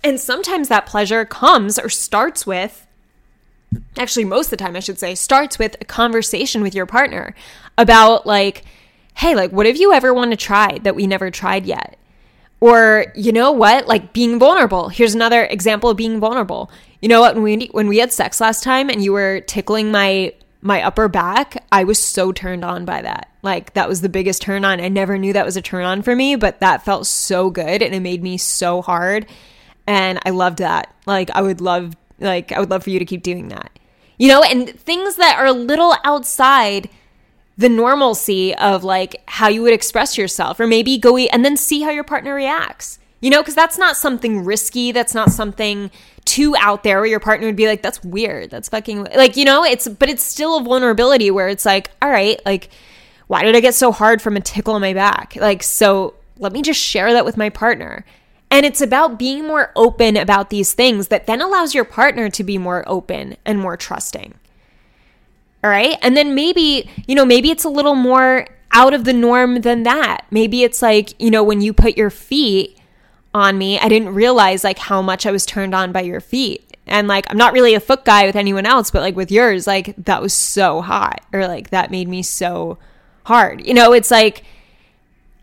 And 0.02 0.18
sometimes 0.18 0.68
that 0.68 0.86
pleasure 0.86 1.24
comes 1.24 1.78
or 1.78 1.88
starts 1.88 2.46
with 2.46 2.86
actually 3.96 4.24
most 4.24 4.46
of 4.46 4.50
the 4.50 4.56
time 4.56 4.74
I 4.74 4.80
should 4.80 4.98
say 4.98 5.14
starts 5.14 5.58
with 5.58 5.76
a 5.80 5.84
conversation 5.84 6.60
with 6.62 6.74
your 6.74 6.86
partner 6.86 7.36
about 7.78 8.26
like 8.26 8.64
hey, 9.20 9.34
like, 9.34 9.52
what 9.52 9.66
have 9.66 9.76
you 9.76 9.92
ever 9.92 10.14
want 10.14 10.30
to 10.30 10.36
try 10.36 10.78
that 10.78 10.96
we 10.96 11.06
never 11.06 11.30
tried 11.30 11.66
yet? 11.66 11.98
Or, 12.60 13.12
you 13.14 13.32
know 13.32 13.52
what? 13.52 13.86
Like 13.86 14.14
being 14.14 14.38
vulnerable. 14.38 14.88
Here's 14.88 15.14
another 15.14 15.44
example 15.44 15.90
of 15.90 15.98
being 15.98 16.20
vulnerable. 16.20 16.70
You 17.02 17.08
know 17.08 17.20
what? 17.20 17.34
When 17.34 17.44
we, 17.44 17.66
when 17.72 17.86
we 17.86 17.98
had 17.98 18.12
sex 18.12 18.40
last 18.40 18.62
time 18.62 18.88
and 18.88 19.04
you 19.04 19.12
were 19.12 19.40
tickling 19.40 19.90
my, 19.90 20.32
my 20.62 20.82
upper 20.82 21.08
back, 21.08 21.64
I 21.72 21.84
was 21.84 22.02
so 22.02 22.32
turned 22.32 22.64
on 22.64 22.84
by 22.84 23.02
that. 23.02 23.30
Like 23.42 23.72
that 23.74 23.88
was 23.88 24.00
the 24.00 24.08
biggest 24.08 24.42
turn 24.42 24.64
on. 24.64 24.80
I 24.80 24.88
never 24.88 25.16
knew 25.18 25.32
that 25.32 25.46
was 25.46 25.56
a 25.56 25.62
turn 25.62 25.84
on 25.84 26.02
for 26.02 26.14
me, 26.14 26.36
but 26.36 26.60
that 26.60 26.84
felt 26.84 27.06
so 27.06 27.50
good 27.50 27.82
and 27.82 27.94
it 27.94 28.00
made 28.00 28.22
me 28.22 28.36
so 28.36 28.82
hard. 28.82 29.26
And 29.86 30.18
I 30.24 30.30
loved 30.30 30.58
that. 30.58 30.94
Like 31.06 31.30
I 31.30 31.42
would 31.42 31.60
love, 31.60 31.96
like, 32.18 32.52
I 32.52 32.60
would 32.60 32.70
love 32.70 32.84
for 32.84 32.90
you 32.90 32.98
to 32.98 33.04
keep 33.04 33.22
doing 33.22 33.48
that. 33.48 33.78
You 34.18 34.28
know, 34.28 34.42
and 34.42 34.68
things 34.68 35.16
that 35.16 35.38
are 35.38 35.46
a 35.46 35.52
little 35.52 35.94
outside 36.04 36.90
the 37.56 37.70
normalcy 37.70 38.54
of 38.54 38.84
like 38.84 39.22
how 39.26 39.48
you 39.48 39.62
would 39.62 39.72
express 39.72 40.16
yourself 40.16 40.60
or 40.60 40.66
maybe 40.66 40.98
go 40.98 41.18
eat 41.18 41.30
and 41.30 41.44
then 41.44 41.56
see 41.56 41.82
how 41.82 41.90
your 41.90 42.04
partner 42.04 42.34
reacts 42.34 42.98
you 43.20 43.30
know 43.30 43.40
because 43.40 43.54
that's 43.54 43.78
not 43.78 43.96
something 43.96 44.44
risky 44.44 44.92
that's 44.92 45.14
not 45.14 45.30
something 45.30 45.90
too 46.24 46.54
out 46.58 46.82
there 46.82 46.98
where 46.98 47.06
your 47.06 47.20
partner 47.20 47.46
would 47.46 47.56
be 47.56 47.66
like 47.66 47.82
that's 47.82 48.02
weird 48.04 48.50
that's 48.50 48.68
fucking 48.68 49.04
like 49.14 49.36
you 49.36 49.44
know 49.44 49.64
it's 49.64 49.88
but 49.88 50.08
it's 50.08 50.22
still 50.22 50.58
a 50.58 50.62
vulnerability 50.62 51.30
where 51.30 51.48
it's 51.48 51.64
like 51.64 51.90
all 52.02 52.10
right 52.10 52.40
like 52.44 52.68
why 53.26 53.42
did 53.42 53.56
i 53.56 53.60
get 53.60 53.74
so 53.74 53.92
hard 53.92 54.20
from 54.20 54.36
a 54.36 54.40
tickle 54.40 54.74
on 54.74 54.80
my 54.80 54.94
back 54.94 55.36
like 55.36 55.62
so 55.62 56.14
let 56.38 56.52
me 56.52 56.62
just 56.62 56.80
share 56.80 57.12
that 57.12 57.24
with 57.24 57.36
my 57.36 57.48
partner 57.48 58.04
and 58.52 58.66
it's 58.66 58.80
about 58.80 59.18
being 59.18 59.46
more 59.46 59.70
open 59.76 60.16
about 60.16 60.50
these 60.50 60.72
things 60.72 61.08
that 61.08 61.26
then 61.26 61.40
allows 61.40 61.74
your 61.74 61.84
partner 61.84 62.28
to 62.28 62.42
be 62.42 62.58
more 62.58 62.82
open 62.86 63.36
and 63.44 63.60
more 63.60 63.76
trusting 63.76 64.34
all 65.62 65.70
right. 65.70 65.98
And 66.02 66.16
then 66.16 66.34
maybe, 66.34 66.88
you 67.06 67.14
know, 67.14 67.24
maybe 67.24 67.50
it's 67.50 67.64
a 67.64 67.68
little 67.68 67.94
more 67.94 68.46
out 68.72 68.94
of 68.94 69.04
the 69.04 69.12
norm 69.12 69.60
than 69.60 69.82
that. 69.82 70.24
Maybe 70.30 70.62
it's 70.62 70.80
like, 70.80 71.20
you 71.20 71.30
know, 71.30 71.42
when 71.42 71.60
you 71.60 71.72
put 71.72 71.96
your 71.96 72.10
feet 72.10 72.78
on 73.34 73.58
me, 73.58 73.78
I 73.78 73.88
didn't 73.88 74.14
realize 74.14 74.64
like 74.64 74.78
how 74.78 75.02
much 75.02 75.26
I 75.26 75.30
was 75.30 75.46
turned 75.46 75.74
on 75.74 75.92
by 75.92 76.00
your 76.00 76.20
feet. 76.20 76.76
And 76.86 77.06
like, 77.06 77.26
I'm 77.30 77.36
not 77.38 77.52
really 77.52 77.74
a 77.74 77.80
foot 77.80 78.04
guy 78.04 78.26
with 78.26 78.34
anyone 78.34 78.66
else, 78.66 78.90
but 78.90 79.02
like 79.02 79.14
with 79.14 79.30
yours, 79.30 79.66
like 79.66 79.94
that 79.96 80.22
was 80.22 80.32
so 80.32 80.80
hot 80.80 81.24
or 81.32 81.46
like 81.46 81.70
that 81.70 81.90
made 81.90 82.08
me 82.08 82.22
so 82.22 82.78
hard. 83.24 83.64
You 83.64 83.74
know, 83.74 83.92
it's 83.92 84.10
like, 84.10 84.42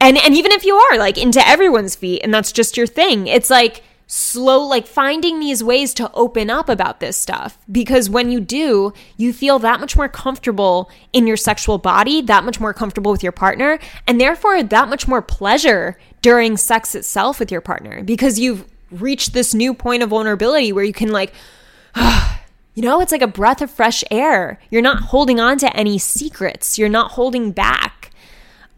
and, 0.01 0.17
and 0.17 0.35
even 0.35 0.51
if 0.51 0.65
you 0.65 0.75
are 0.75 0.97
like 0.97 1.17
into 1.17 1.45
everyone's 1.47 1.95
feet 1.95 2.21
and 2.23 2.33
that's 2.33 2.51
just 2.51 2.75
your 2.75 2.87
thing, 2.87 3.27
it's 3.27 3.49
like, 3.49 3.81
slow 4.07 4.61
like 4.63 4.87
finding 4.87 5.39
these 5.39 5.61
ways 5.61 5.93
to 5.93 6.09
open 6.13 6.49
up 6.49 6.69
about 6.69 7.01
this 7.01 7.17
stuff. 7.17 7.57
Because 7.69 8.09
when 8.09 8.31
you 8.31 8.39
do 8.39 8.93
you 9.17 9.33
feel 9.33 9.59
that 9.59 9.81
much 9.81 9.97
more 9.97 10.07
comfortable 10.07 10.89
in 11.11 11.27
your 11.27 11.37
sexual 11.37 11.77
body 11.77 12.21
that 12.21 12.45
much 12.45 12.59
more 12.59 12.73
comfortable 12.73 13.11
with 13.11 13.21
your 13.21 13.33
partner 13.33 13.77
and 14.07 14.19
therefore 14.19 14.63
that 14.63 14.87
much 14.87 15.07
more 15.07 15.21
pleasure 15.21 15.97
during 16.21 16.55
sex 16.55 16.95
itself 16.95 17.39
with 17.39 17.51
your 17.51 17.61
partner. 17.61 18.01
Because 18.01 18.39
you've 18.39 18.65
reached 18.89 19.33
this 19.33 19.53
new 19.53 19.73
point 19.73 20.01
of 20.01 20.09
vulnerability 20.09 20.71
where 20.71 20.85
you 20.85 20.93
can 20.93 21.11
like 21.11 21.33
you 21.95 22.83
know 22.83 23.01
it's 23.01 23.11
like 23.11 23.21
a 23.21 23.27
breath 23.27 23.61
of 23.61 23.69
fresh 23.69 24.05
air. 24.09 24.59
You're 24.71 24.81
not 24.81 25.03
holding 25.03 25.41
on 25.41 25.57
to 25.57 25.75
any 25.75 25.97
secrets. 25.97 26.79
You're 26.79 26.87
not 26.87 27.11
holding 27.11 27.51
back. 27.51 28.11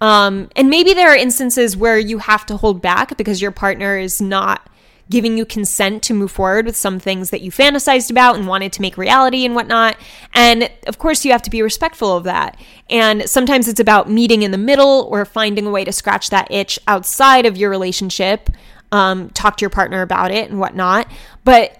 Um, 0.02 0.50
and 0.56 0.70
maybe 0.70 0.94
there 0.94 1.10
are 1.10 1.16
instances 1.16 1.76
where 1.76 2.00
you 2.00 2.20
have 2.20 2.46
to 2.48 2.58
hold 2.58 2.82
back 2.82 3.18
because 3.18 3.42
your 3.42 3.52
partner 3.52 3.98
is 3.98 4.22
not 4.22 4.70
giving 5.10 5.38
you 5.38 5.46
consent 5.46 6.04
to 6.04 6.14
move 6.14 6.32
forward 6.32 6.66
with 6.66 6.76
some 6.76 7.00
things 7.00 7.30
that 7.32 7.42
you 7.42 7.52
fantasized 7.52 8.12
about 8.12 8.36
and 8.36 8.48
wanted 8.48 8.72
to 8.74 8.82
make 8.82 8.98
reality 8.98 9.46
and 9.46 9.56
whatnot. 9.56 9.98
And 10.34 10.70
of 10.88 11.00
course, 11.00 11.26
you 11.26 11.32
have 11.32 11.42
to 11.44 11.50
be 11.50 11.62
respectful 11.62 12.16
of 12.16 12.24
that. 12.26 12.60
And 12.90 13.28
sometimes 13.30 13.68
it's 13.68 13.80
about 13.80 14.10
meeting 14.10 14.44
in 14.44 14.52
the 14.52 14.58
middle 14.58 15.08
or 15.12 15.26
finding 15.26 15.66
a 15.66 15.72
way 15.72 15.84
to 15.84 15.92
scratch 15.92 16.30
that 16.30 16.52
itch 16.52 16.80
outside 16.88 17.46
of 17.46 17.58
your 17.58 17.70
relationship. 17.70 18.50
Um, 18.92 19.30
talk 19.32 19.58
to 19.58 19.62
your 19.62 19.70
partner 19.70 20.02
about 20.02 20.32
it 20.32 20.50
and 20.50 20.60
whatnot. 20.60 21.08
But 21.44 21.78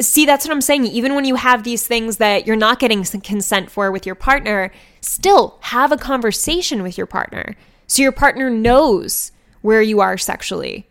see, 0.00 0.26
that's 0.26 0.46
what 0.46 0.52
I'm 0.52 0.60
saying. 0.60 0.86
Even 0.86 1.14
when 1.14 1.24
you 1.24 1.36
have 1.36 1.64
these 1.64 1.86
things 1.86 2.18
that 2.18 2.46
you're 2.46 2.56
not 2.56 2.78
getting 2.78 3.04
consent 3.04 3.70
for 3.70 3.90
with 3.90 4.06
your 4.06 4.14
partner, 4.14 4.70
still 5.00 5.58
have 5.60 5.92
a 5.92 5.96
conversation 5.96 6.82
with 6.82 6.96
your 6.96 7.06
partner 7.06 7.56
so 7.92 8.00
your 8.00 8.12
partner 8.12 8.48
knows 8.48 9.32
where 9.60 9.82
you 9.82 10.00
are 10.00 10.16
sexually. 10.16 10.88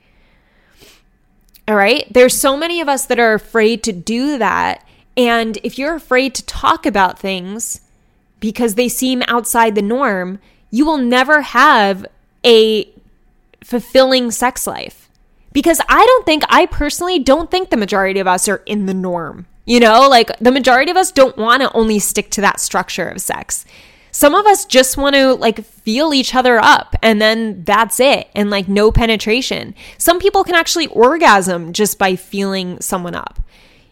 All 1.72 1.78
right. 1.78 2.06
There's 2.12 2.38
so 2.38 2.58
many 2.58 2.82
of 2.82 2.90
us 2.90 3.06
that 3.06 3.18
are 3.18 3.34
afraid 3.34 3.82
to 3.84 3.94
do 3.94 4.38
that. 4.38 4.86
And 5.16 5.58
if 5.64 5.80
you're 5.80 5.96
afraid 5.96 6.36
to 6.36 6.46
talk 6.46 6.86
about 6.86 7.18
things 7.18 7.80
because 8.42 8.76
they 8.76 8.90
seem 8.90 9.24
outside 9.30 9.76
the 9.76 9.82
norm, 9.82 10.40
you 10.70 10.86
will 10.86 10.98
never 10.98 11.42
have 11.44 12.06
a 12.46 12.90
fulfilling 13.64 14.32
sex 14.32 14.68
life. 14.68 15.10
Because 15.54 15.80
I 15.88 16.06
don't 16.06 16.26
think, 16.26 16.44
I 16.50 16.66
personally 16.66 17.20
don't 17.20 17.50
think 17.50 17.70
the 17.70 17.78
majority 17.78 18.20
of 18.20 18.28
us 18.28 18.50
are 18.50 18.64
in 18.66 18.86
the 18.86 18.94
norm. 18.94 19.46
You 19.64 19.80
know, 19.80 20.10
like 20.10 20.38
the 20.40 20.52
majority 20.52 20.92
of 20.92 20.98
us 20.98 21.10
don't 21.10 21.38
want 21.38 21.62
to 21.62 21.72
only 21.72 22.00
stick 22.00 22.32
to 22.32 22.42
that 22.42 22.60
structure 22.60 23.08
of 23.08 23.22
sex 23.22 23.64
some 24.22 24.36
of 24.36 24.46
us 24.46 24.66
just 24.66 24.98
want 24.98 25.16
to 25.16 25.34
like 25.34 25.66
feel 25.66 26.14
each 26.14 26.36
other 26.36 26.60
up 26.60 26.96
and 27.02 27.20
then 27.20 27.64
that's 27.64 28.00
it 28.00 28.28
and 28.36 28.52
like 28.52 28.68
no 28.68 28.92
penetration. 28.92 29.74
Some 29.98 30.20
people 30.20 30.44
can 30.44 30.54
actually 30.54 30.86
orgasm 30.86 31.74
just 31.74 31.98
by 31.98 32.16
feeling 32.16 32.80
someone 32.82 33.16
up. 33.16 33.40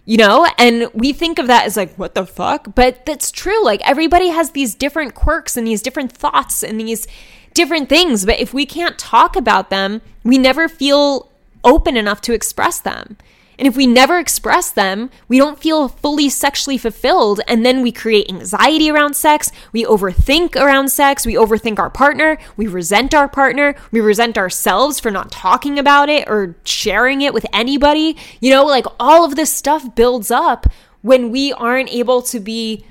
You 0.06 0.18
know, 0.18 0.48
and 0.60 0.88
we 0.94 1.14
think 1.14 1.40
of 1.40 1.48
that 1.48 1.66
as 1.66 1.76
like, 1.76 1.96
what 1.96 2.14
the 2.14 2.28
fuck? 2.28 2.76
But 2.76 3.08
that's 3.08 3.32
true. 3.32 3.64
Like, 3.64 3.82
everybody 3.82 4.28
has 4.28 4.52
these 4.52 4.76
different 4.76 5.16
quirks 5.16 5.58
and 5.58 5.66
these 5.66 5.82
different 5.82 6.12
thoughts 6.12 6.64
and 6.64 6.80
these 6.80 7.08
different 7.56 7.90
things. 7.90 8.24
But 8.24 8.40
if 8.40 8.54
we 8.54 8.68
can't 8.68 9.00
talk 9.00 9.36
about 9.36 9.72
them, 9.72 10.00
we 10.24 10.38
never 10.38 10.68
feel 10.68 11.32
open 11.64 11.98
enough 11.98 12.22
to 12.22 12.34
express 12.34 12.80
them. 12.80 13.18
And 13.60 13.68
if 13.68 13.76
we 13.76 13.86
never 13.86 14.18
express 14.18 14.72
them, 14.72 15.12
we 15.28 15.38
don't 15.38 15.60
feel 15.60 15.90
fully 15.90 16.30
sexually 16.30 16.78
fulfilled. 16.78 17.42
And 17.46 17.66
then 17.66 17.82
we 17.82 17.92
create 17.92 18.30
anxiety 18.30 18.90
around 18.90 19.18
sex. 19.18 19.52
We 19.74 19.84
overthink 19.84 20.56
around 20.56 20.88
sex. 20.88 21.26
We 21.26 21.34
overthink 21.34 21.78
our 21.78 21.90
partner. 21.90 22.38
We 22.56 22.68
resent 22.68 23.14
our 23.14 23.28
partner. 23.28 23.76
We 23.92 24.00
resent 24.00 24.38
ourselves 24.38 25.02
for 25.02 25.12
not 25.12 25.30
talking 25.30 25.78
about 25.78 26.08
it 26.08 26.30
or 26.30 26.56
sharing 26.64 27.22
it 27.22 27.34
with 27.34 27.46
anybody. 27.52 28.16
You 28.40 28.52
know, 28.52 28.66
like 28.66 28.86
all 28.98 29.26
of 29.26 29.36
this 29.36 29.52
stuff 29.52 29.94
builds 29.94 30.32
up 30.32 30.66
when 31.02 31.30
we 31.30 31.52
aren't 31.52 31.90
able 31.90 32.22
to 32.22 32.40
be 32.40 32.86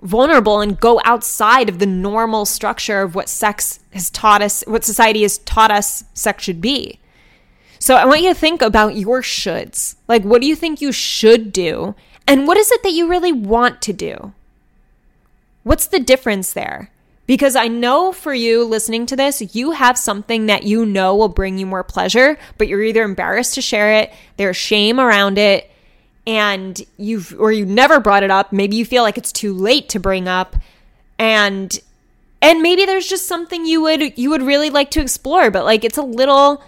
vulnerable 0.00 0.60
and 0.60 0.80
go 0.80 1.02
outside 1.04 1.68
of 1.68 1.78
the 1.78 1.86
normal 1.86 2.46
structure 2.46 3.02
of 3.02 3.14
what 3.14 3.28
sex 3.28 3.80
has 3.90 4.08
taught 4.08 4.40
us, 4.40 4.64
what 4.66 4.84
society 4.84 5.20
has 5.20 5.36
taught 5.38 5.70
us 5.70 6.04
sex 6.14 6.44
should 6.44 6.62
be. 6.62 6.98
So 7.84 7.96
I 7.96 8.06
want 8.06 8.22
you 8.22 8.32
to 8.32 8.34
think 8.34 8.62
about 8.62 8.96
your 8.96 9.20
shoulds. 9.20 9.96
Like, 10.08 10.22
what 10.22 10.40
do 10.40 10.46
you 10.48 10.56
think 10.56 10.80
you 10.80 10.90
should 10.90 11.52
do? 11.52 11.94
And 12.26 12.46
what 12.46 12.56
is 12.56 12.70
it 12.70 12.82
that 12.82 12.92
you 12.92 13.06
really 13.06 13.30
want 13.30 13.82
to 13.82 13.92
do? 13.92 14.32
What's 15.64 15.86
the 15.86 16.00
difference 16.00 16.54
there? 16.54 16.90
Because 17.26 17.54
I 17.54 17.68
know 17.68 18.10
for 18.10 18.32
you 18.32 18.64
listening 18.64 19.04
to 19.04 19.16
this, 19.16 19.54
you 19.54 19.72
have 19.72 19.98
something 19.98 20.46
that 20.46 20.62
you 20.62 20.86
know 20.86 21.14
will 21.14 21.28
bring 21.28 21.58
you 21.58 21.66
more 21.66 21.84
pleasure, 21.84 22.38
but 22.56 22.68
you're 22.68 22.82
either 22.82 23.02
embarrassed 23.02 23.52
to 23.56 23.60
share 23.60 23.92
it, 23.92 24.14
there's 24.38 24.56
shame 24.56 24.98
around 24.98 25.36
it, 25.36 25.70
and 26.26 26.80
you've 26.96 27.38
or 27.38 27.52
you 27.52 27.66
never 27.66 28.00
brought 28.00 28.22
it 28.22 28.30
up. 28.30 28.50
Maybe 28.50 28.76
you 28.76 28.86
feel 28.86 29.02
like 29.02 29.18
it's 29.18 29.30
too 29.30 29.52
late 29.52 29.90
to 29.90 30.00
bring 30.00 30.26
up. 30.26 30.56
And 31.18 31.78
and 32.40 32.62
maybe 32.62 32.86
there's 32.86 33.08
just 33.08 33.26
something 33.26 33.66
you 33.66 33.82
would 33.82 34.16
you 34.16 34.30
would 34.30 34.40
really 34.40 34.70
like 34.70 34.90
to 34.92 35.02
explore, 35.02 35.50
but 35.50 35.64
like 35.64 35.84
it's 35.84 35.98
a 35.98 36.02
little 36.02 36.64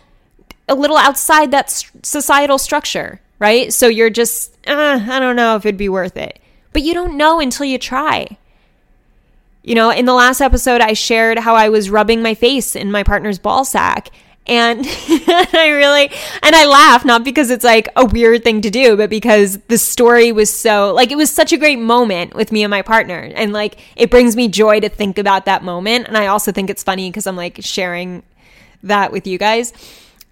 a 0.69 0.75
little 0.75 0.97
outside 0.97 1.51
that 1.51 1.71
societal 2.03 2.59
structure, 2.59 3.21
right? 3.39 3.73
So 3.73 3.87
you're 3.87 4.11
just, 4.11 4.55
uh, 4.67 5.01
I 5.09 5.19
don't 5.19 5.37
know 5.37 5.57
if 5.57 5.65
it'd 5.65 5.77
be 5.77 5.89
worth 5.89 6.17
it. 6.17 6.39
But 6.73 6.83
you 6.83 6.93
don't 6.93 7.17
know 7.17 7.41
until 7.41 7.67
you 7.67 7.79
try. 7.79 8.37
You 9.63 9.75
know, 9.75 9.91
in 9.91 10.05
the 10.05 10.15
last 10.15 10.41
episode, 10.41 10.81
I 10.81 10.93
shared 10.93 11.39
how 11.39 11.55
I 11.55 11.69
was 11.69 11.91
rubbing 11.91 12.23
my 12.23 12.35
face 12.35 12.77
in 12.77 12.91
my 12.91 13.03
partner's 13.03 13.39
ball 13.39 13.65
sack. 13.65 14.11
And 14.47 14.87
I 14.87 15.73
really, 15.75 16.09
and 16.43 16.55
I 16.55 16.67
laugh, 16.67 17.05
not 17.05 17.25
because 17.25 17.51
it's 17.51 17.65
like 17.65 17.89
a 17.97 18.05
weird 18.05 18.45
thing 18.45 18.61
to 18.61 18.71
do, 18.71 18.97
but 18.97 19.11
because 19.11 19.59
the 19.69 19.79
story 19.79 20.31
was 20.31 20.53
so, 20.53 20.95
like, 20.95 21.11
it 21.11 21.17
was 21.17 21.33
such 21.33 21.53
a 21.53 21.57
great 21.57 21.81
moment 21.81 22.35
with 22.35 22.53
me 22.53 22.63
and 22.63 22.71
my 22.71 22.83
partner. 22.83 23.33
And 23.35 23.53
like, 23.53 23.79
it 23.97 24.11
brings 24.11 24.37
me 24.37 24.47
joy 24.47 24.79
to 24.81 24.89
think 24.89 25.19
about 25.19 25.47
that 25.47 25.65
moment. 25.65 26.07
And 26.07 26.17
I 26.17 26.29
also 26.29 26.53
think 26.53 26.71
it's 26.71 26.85
funny 26.85 27.11
because 27.11 27.27
I'm 27.27 27.37
like 27.37 27.59
sharing 27.63 28.23
that 28.85 29.11
with 29.11 29.27
you 29.27 29.39
guys. 29.39 29.73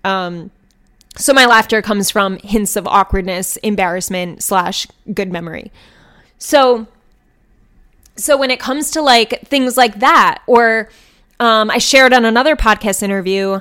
Um, 0.04 0.50
so 1.16 1.32
my 1.32 1.46
laughter 1.46 1.80
comes 1.80 2.10
from 2.10 2.38
hints 2.38 2.76
of 2.76 2.86
awkwardness, 2.86 3.56
embarrassment, 3.58 4.42
slash 4.42 4.86
good 5.12 5.32
memory. 5.32 5.70
So, 6.38 6.86
so 8.16 8.36
when 8.36 8.50
it 8.50 8.60
comes 8.60 8.90
to 8.92 9.02
like 9.02 9.40
things 9.46 9.76
like 9.76 10.00
that, 10.00 10.42
or 10.46 10.90
um, 11.40 11.70
I 11.70 11.78
shared 11.78 12.12
on 12.12 12.24
another 12.24 12.56
podcast 12.56 13.02
interview 13.02 13.60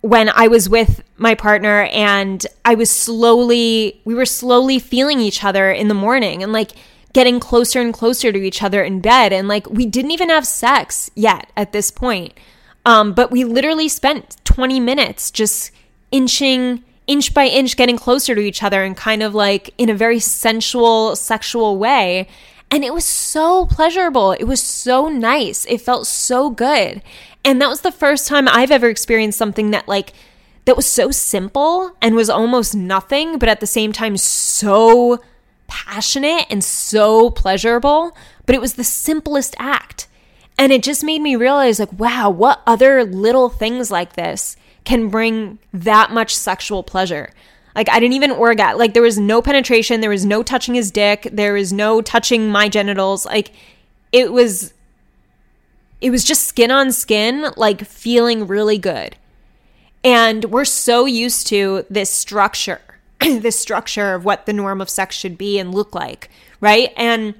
when 0.00 0.30
I 0.30 0.48
was 0.48 0.68
with 0.68 1.02
my 1.18 1.34
partner 1.34 1.82
and 1.92 2.44
I 2.64 2.74
was 2.74 2.90
slowly, 2.90 4.00
we 4.04 4.14
were 4.14 4.26
slowly 4.26 4.78
feeling 4.78 5.20
each 5.20 5.44
other 5.44 5.70
in 5.70 5.88
the 5.88 5.94
morning 5.94 6.42
and 6.42 6.52
like 6.52 6.72
getting 7.12 7.40
closer 7.40 7.80
and 7.80 7.92
closer 7.92 8.32
to 8.32 8.38
each 8.38 8.62
other 8.62 8.82
in 8.82 9.00
bed. 9.00 9.32
And 9.32 9.46
like 9.46 9.68
we 9.68 9.86
didn't 9.86 10.12
even 10.12 10.30
have 10.30 10.46
sex 10.46 11.10
yet 11.14 11.50
at 11.56 11.72
this 11.72 11.90
point. 11.90 12.32
Um, 12.86 13.12
but 13.12 13.30
we 13.30 13.44
literally 13.44 13.88
spent 13.88 14.39
20 14.54 14.80
minutes 14.80 15.30
just 15.30 15.70
inching, 16.10 16.82
inch 17.06 17.32
by 17.32 17.46
inch, 17.46 17.76
getting 17.76 17.96
closer 17.96 18.34
to 18.34 18.40
each 18.40 18.62
other 18.62 18.82
and 18.82 18.96
kind 18.96 19.22
of 19.22 19.32
like 19.34 19.72
in 19.78 19.88
a 19.88 19.94
very 19.94 20.18
sensual, 20.18 21.14
sexual 21.14 21.78
way. 21.78 22.26
And 22.68 22.84
it 22.84 22.92
was 22.92 23.04
so 23.04 23.66
pleasurable. 23.66 24.32
It 24.32 24.44
was 24.44 24.60
so 24.60 25.08
nice. 25.08 25.64
It 25.66 25.80
felt 25.80 26.06
so 26.06 26.50
good. 26.50 27.00
And 27.44 27.60
that 27.60 27.68
was 27.68 27.82
the 27.82 27.92
first 27.92 28.26
time 28.26 28.48
I've 28.48 28.72
ever 28.72 28.88
experienced 28.88 29.38
something 29.38 29.70
that 29.70 29.86
like 29.86 30.12
that 30.64 30.76
was 30.76 30.86
so 30.86 31.10
simple 31.10 31.96
and 32.02 32.14
was 32.14 32.28
almost 32.28 32.74
nothing, 32.74 33.38
but 33.38 33.48
at 33.48 33.60
the 33.60 33.66
same 33.66 33.92
time 33.92 34.16
so 34.16 35.20
passionate 35.68 36.46
and 36.50 36.62
so 36.62 37.30
pleasurable. 37.30 38.16
But 38.46 38.56
it 38.56 38.60
was 38.60 38.74
the 38.74 38.84
simplest 38.84 39.54
act. 39.58 40.08
And 40.60 40.72
it 40.72 40.82
just 40.82 41.02
made 41.02 41.22
me 41.22 41.36
realize 41.36 41.78
like, 41.80 41.98
wow, 41.98 42.28
what 42.28 42.60
other 42.66 43.02
little 43.02 43.48
things 43.48 43.90
like 43.90 44.12
this 44.12 44.58
can 44.84 45.08
bring 45.08 45.58
that 45.72 46.10
much 46.10 46.36
sexual 46.36 46.82
pleasure? 46.82 47.30
Like 47.74 47.88
I 47.88 47.98
didn't 47.98 48.12
even 48.12 48.30
orgasm. 48.30 48.76
Like 48.78 48.92
there 48.92 49.02
was 49.02 49.18
no 49.18 49.40
penetration, 49.40 50.02
there 50.02 50.10
was 50.10 50.26
no 50.26 50.42
touching 50.42 50.74
his 50.74 50.90
dick, 50.90 51.26
there 51.32 51.54
was 51.54 51.72
no 51.72 52.02
touching 52.02 52.50
my 52.50 52.68
genitals. 52.68 53.24
Like 53.24 53.52
it 54.12 54.34
was 54.34 54.74
it 56.02 56.10
was 56.10 56.24
just 56.24 56.44
skin 56.44 56.70
on 56.70 56.92
skin, 56.92 57.46
like 57.56 57.86
feeling 57.86 58.46
really 58.46 58.76
good. 58.76 59.16
And 60.04 60.44
we're 60.44 60.66
so 60.66 61.06
used 61.06 61.46
to 61.46 61.86
this 61.88 62.10
structure, 62.10 62.82
this 63.20 63.58
structure 63.58 64.12
of 64.12 64.26
what 64.26 64.44
the 64.44 64.52
norm 64.52 64.82
of 64.82 64.90
sex 64.90 65.16
should 65.16 65.38
be 65.38 65.58
and 65.58 65.74
look 65.74 65.94
like, 65.94 66.28
right? 66.60 66.92
And 66.98 67.32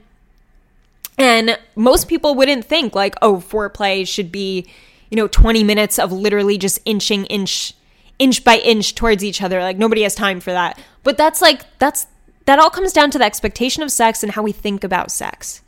and 1.21 1.59
most 1.77 2.09
people 2.09 2.35
wouldn't 2.35 2.65
think 2.65 2.95
like, 2.95 3.15
oh, 3.21 3.37
foreplay 3.37 4.09
should 4.09 4.33
be, 4.33 4.67
you 5.11 5.17
know, 5.17 5.29
20 5.29 5.63
minutes 5.63 5.99
of 5.99 6.11
literally 6.11 6.57
just 6.57 6.81
inching 6.87 7.27
inch 7.27 7.75
inch 8.19 8.43
by 8.43 8.57
inch 8.57 8.95
towards 8.95 9.23
each 9.23 9.43
other. 9.43 9.61
Like 9.61 9.77
nobody 9.77 10.03
has 10.03 10.15
time 10.15 10.41
for 10.41 10.51
that. 10.51 10.81
But 11.03 11.19
that's 11.19 11.43
like 11.43 11.61
that's 11.79 12.07
that 12.47 12.59
all 12.59 12.71
comes 12.71 12.95
down 12.95 13.11
to 13.11 13.19
the 13.19 13.25
expectation 13.25 13.83
of 13.83 13.93
sex 13.93 14.23
and 14.23 14.33
how 14.33 14.43
we 14.43 14.51
think 14.51 14.83
about 14.83 15.11
sex. 15.11 15.61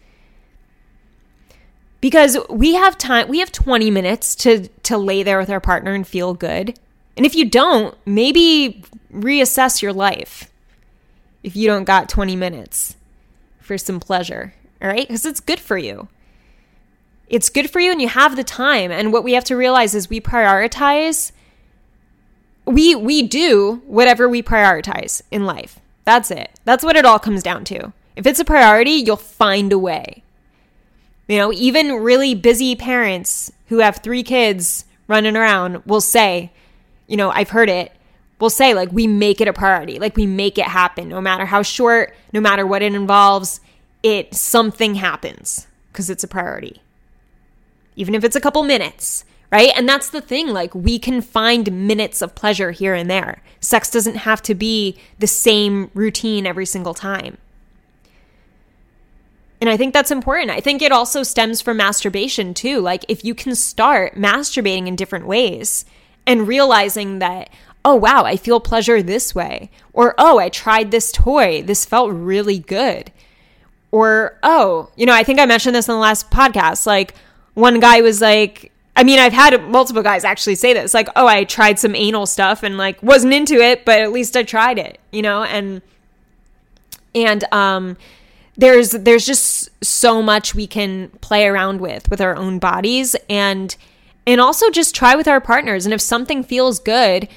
Because 2.01 2.39
we 2.49 2.75
have 2.75 2.97
time, 2.97 3.29
we 3.29 3.41
have 3.41 3.53
20 3.53 3.91
minutes 3.91 4.35
to 4.37 4.69
to 4.85 4.97
lay 4.97 5.23
there 5.23 5.39
with 5.39 5.51
our 5.51 5.61
partner 5.61 5.93
and 5.93 6.07
feel 6.07 6.33
good. 6.33 6.79
And 7.15 7.27
if 7.27 7.35
you 7.35 7.45
don't, 7.45 7.95
maybe 8.07 8.83
reassess 9.13 9.83
your 9.83 9.93
life. 9.93 10.51
If 11.43 11.55
you 11.57 11.67
don't 11.67 11.85
got 11.85 12.09
20 12.09 12.37
minutes 12.37 12.97
for 13.61 13.77
some 13.77 14.01
pleasure, 14.01 14.55
all 14.83 14.89
right? 14.89 15.07
Because 15.07 15.25
it's 15.25 15.41
good 15.41 15.61
for 15.61 15.79
you. 15.79 16.09
It's 17.29 17.49
good 17.49 17.71
for 17.71 17.81
you 17.81 17.93
and 17.93 18.03
you 18.03 18.09
have 18.09 18.37
the 18.37 18.45
time. 18.45 18.91
And 18.91 19.13
what 19.13 19.25
we 19.25 19.33
have 19.33 19.45
to 19.45 19.57
realize 19.57 19.95
is 19.95 20.11
we 20.11 20.21
prioritize 20.21 21.33
we 22.65 22.95
we 22.95 23.23
do 23.23 23.83
whatever 23.87 24.29
we 24.29 24.43
prioritize 24.43 25.23
in 25.31 25.47
life. 25.47 25.81
That's 26.05 26.31
it. 26.31 26.51
That's 26.65 26.85
what 26.85 26.97
it 26.97 27.05
all 27.05 27.19
comes 27.19 27.43
down 27.43 27.65
to. 27.67 27.93
If 28.17 28.27
it's 28.27 28.41
a 28.41 28.45
priority, 28.45 28.93
you'll 28.93 29.17
find 29.17 29.73
a 29.73 29.79
way. 29.79 30.23
You 31.29 31.39
know, 31.39 31.53
even 31.53 32.03
really 32.03 32.35
busy 32.35 32.75
parents 32.75 33.51
who 33.69 33.79
have 33.79 33.99
3 33.99 34.23
kids 34.23 34.85
running 35.09 35.37
around 35.37 35.85
will 35.87 36.01
say, 36.01 36.53
you 37.07 37.17
know, 37.17 37.31
I've 37.31 37.51
heard 37.51 37.71
it. 37.71 37.93
Will 38.39 38.51
say 38.51 38.75
like 38.75 38.91
we 38.93 39.07
make 39.07 39.41
it 39.41 39.49
a 39.49 39.53
priority. 39.53 39.99
Like 39.99 40.17
we 40.17 40.27
make 40.27 40.59
it 40.59 40.67
happen 40.67 41.09
no 41.09 41.21
matter 41.21 41.47
how 41.47 41.63
short, 41.63 42.15
no 42.33 42.41
matter 42.41 42.67
what 42.67 42.83
it 42.83 42.95
involves, 42.95 43.61
it 44.03 44.35
something 44.35 44.97
happens 44.97 45.67
because 45.91 46.11
it's 46.11 46.25
a 46.25 46.29
priority. 46.29 46.83
Even 47.97 48.15
if 48.15 48.25
it's 48.25 48.37
a 48.37 48.41
couple 48.41 48.63
minutes 48.63 49.25
right? 49.53 49.71
And 49.77 49.87
that's 49.87 50.09
the 50.09 50.23
thing. 50.23 50.49
Like, 50.49 50.75
we 50.75 50.99
can 50.99 51.21
find 51.21 51.87
minutes 51.87 52.23
of 52.23 52.35
pleasure 52.35 52.73
here 52.73 52.95
and 52.95 53.09
there. 53.09 53.43
Sex 53.61 53.91
doesn't 53.91 54.17
have 54.17 54.43
to 54.43 54.55
be 54.55 54.99
the 55.19 55.27
same 55.27 55.91
routine 55.95 56.47
every 56.47 56.67
single 56.67 56.95
time. 56.95 57.37
And 59.61 59.69
I 59.71 59.77
think 59.77 59.93
that's 59.93 60.11
important. 60.11 60.51
I 60.51 60.61
think 60.61 60.83
it 60.83 60.91
also 60.91 61.23
stems 61.23 61.61
from 61.61 61.77
masturbation 61.77 62.55
too. 62.55 62.81
Like, 62.81 63.05
if 63.09 63.25
you 63.25 63.35
can 63.35 63.55
start 63.55 64.17
masturbating 64.17 64.89
in 64.89 64.97
different 64.97 65.27
ways 65.27 65.85
and 66.27 66.49
realizing 66.49 67.19
that, 67.19 67.51
oh, 67.85 67.95
wow, 67.95 68.25
I 68.25 68.37
feel 68.39 68.59
pleasure 68.59 69.03
this 69.03 69.35
way. 69.35 69.71
Or, 69.93 70.15
oh, 70.17 70.39
I 70.39 70.49
tried 70.49 70.91
this 70.91 71.13
toy. 71.13 71.63
This 71.63 71.85
felt 71.85 72.11
really 72.11 72.59
good. 72.59 73.13
Or, 73.93 74.39
oh, 74.43 74.91
you 74.97 75.07
know, 75.07 75.15
I 75.15 75.23
think 75.23 75.39
I 75.39 75.47
mentioned 75.47 75.77
this 75.77 75.89
in 75.89 75.93
the 75.93 76.01
last 76.01 76.31
podcast. 76.31 76.87
Like, 76.87 77.15
one 77.55 77.79
guy 77.79 78.01
was 78.01 78.21
like, 78.21 78.73
I 78.97 79.05
mean, 79.05 79.19
I've 79.19 79.33
had 79.33 79.69
multiple 79.69 80.03
guys 80.03 80.25
actually 80.25 80.55
say 80.57 80.75
this, 80.75 80.93
like, 80.93 81.09
"Oh, 81.17 81.27
I 81.27 81.45
tried 81.45 81.79
some 81.79 81.95
anal 81.95 82.27
stuff 82.27 82.63
and 82.63 82.77
like 82.77 83.03
wasn't 83.03 83.33
into 83.33 83.55
it, 83.55 83.85
but 83.85 84.01
at 84.01 84.13
least 84.13 84.37
I 84.37 84.43
tried 84.43 84.79
it," 84.79 84.99
you 85.11 85.23
know, 85.23 85.45
and 85.45 85.81
and 87.15 87.45
um, 87.53 87.97
there's 88.57 88.91
there's 88.91 89.25
just 89.25 89.71
so 89.83 90.23
much 90.23 90.55
we 90.55 90.67
can 90.67 91.09
play 91.21 91.47
around 91.47 91.81
with 91.81 92.11
with 92.11 92.21
our 92.21 92.37
own 92.37 92.59
bodies 92.59 93.17
and 93.31 93.75
and 94.27 94.41
also 94.41 94.71
just 94.71 94.95
try 94.95 95.15
with 95.15 95.27
our 95.27 95.41
partners. 95.41 95.87
And 95.87 95.95
if 95.95 96.01
something 96.01 96.43
feels 96.43 96.79
good, 96.79 97.29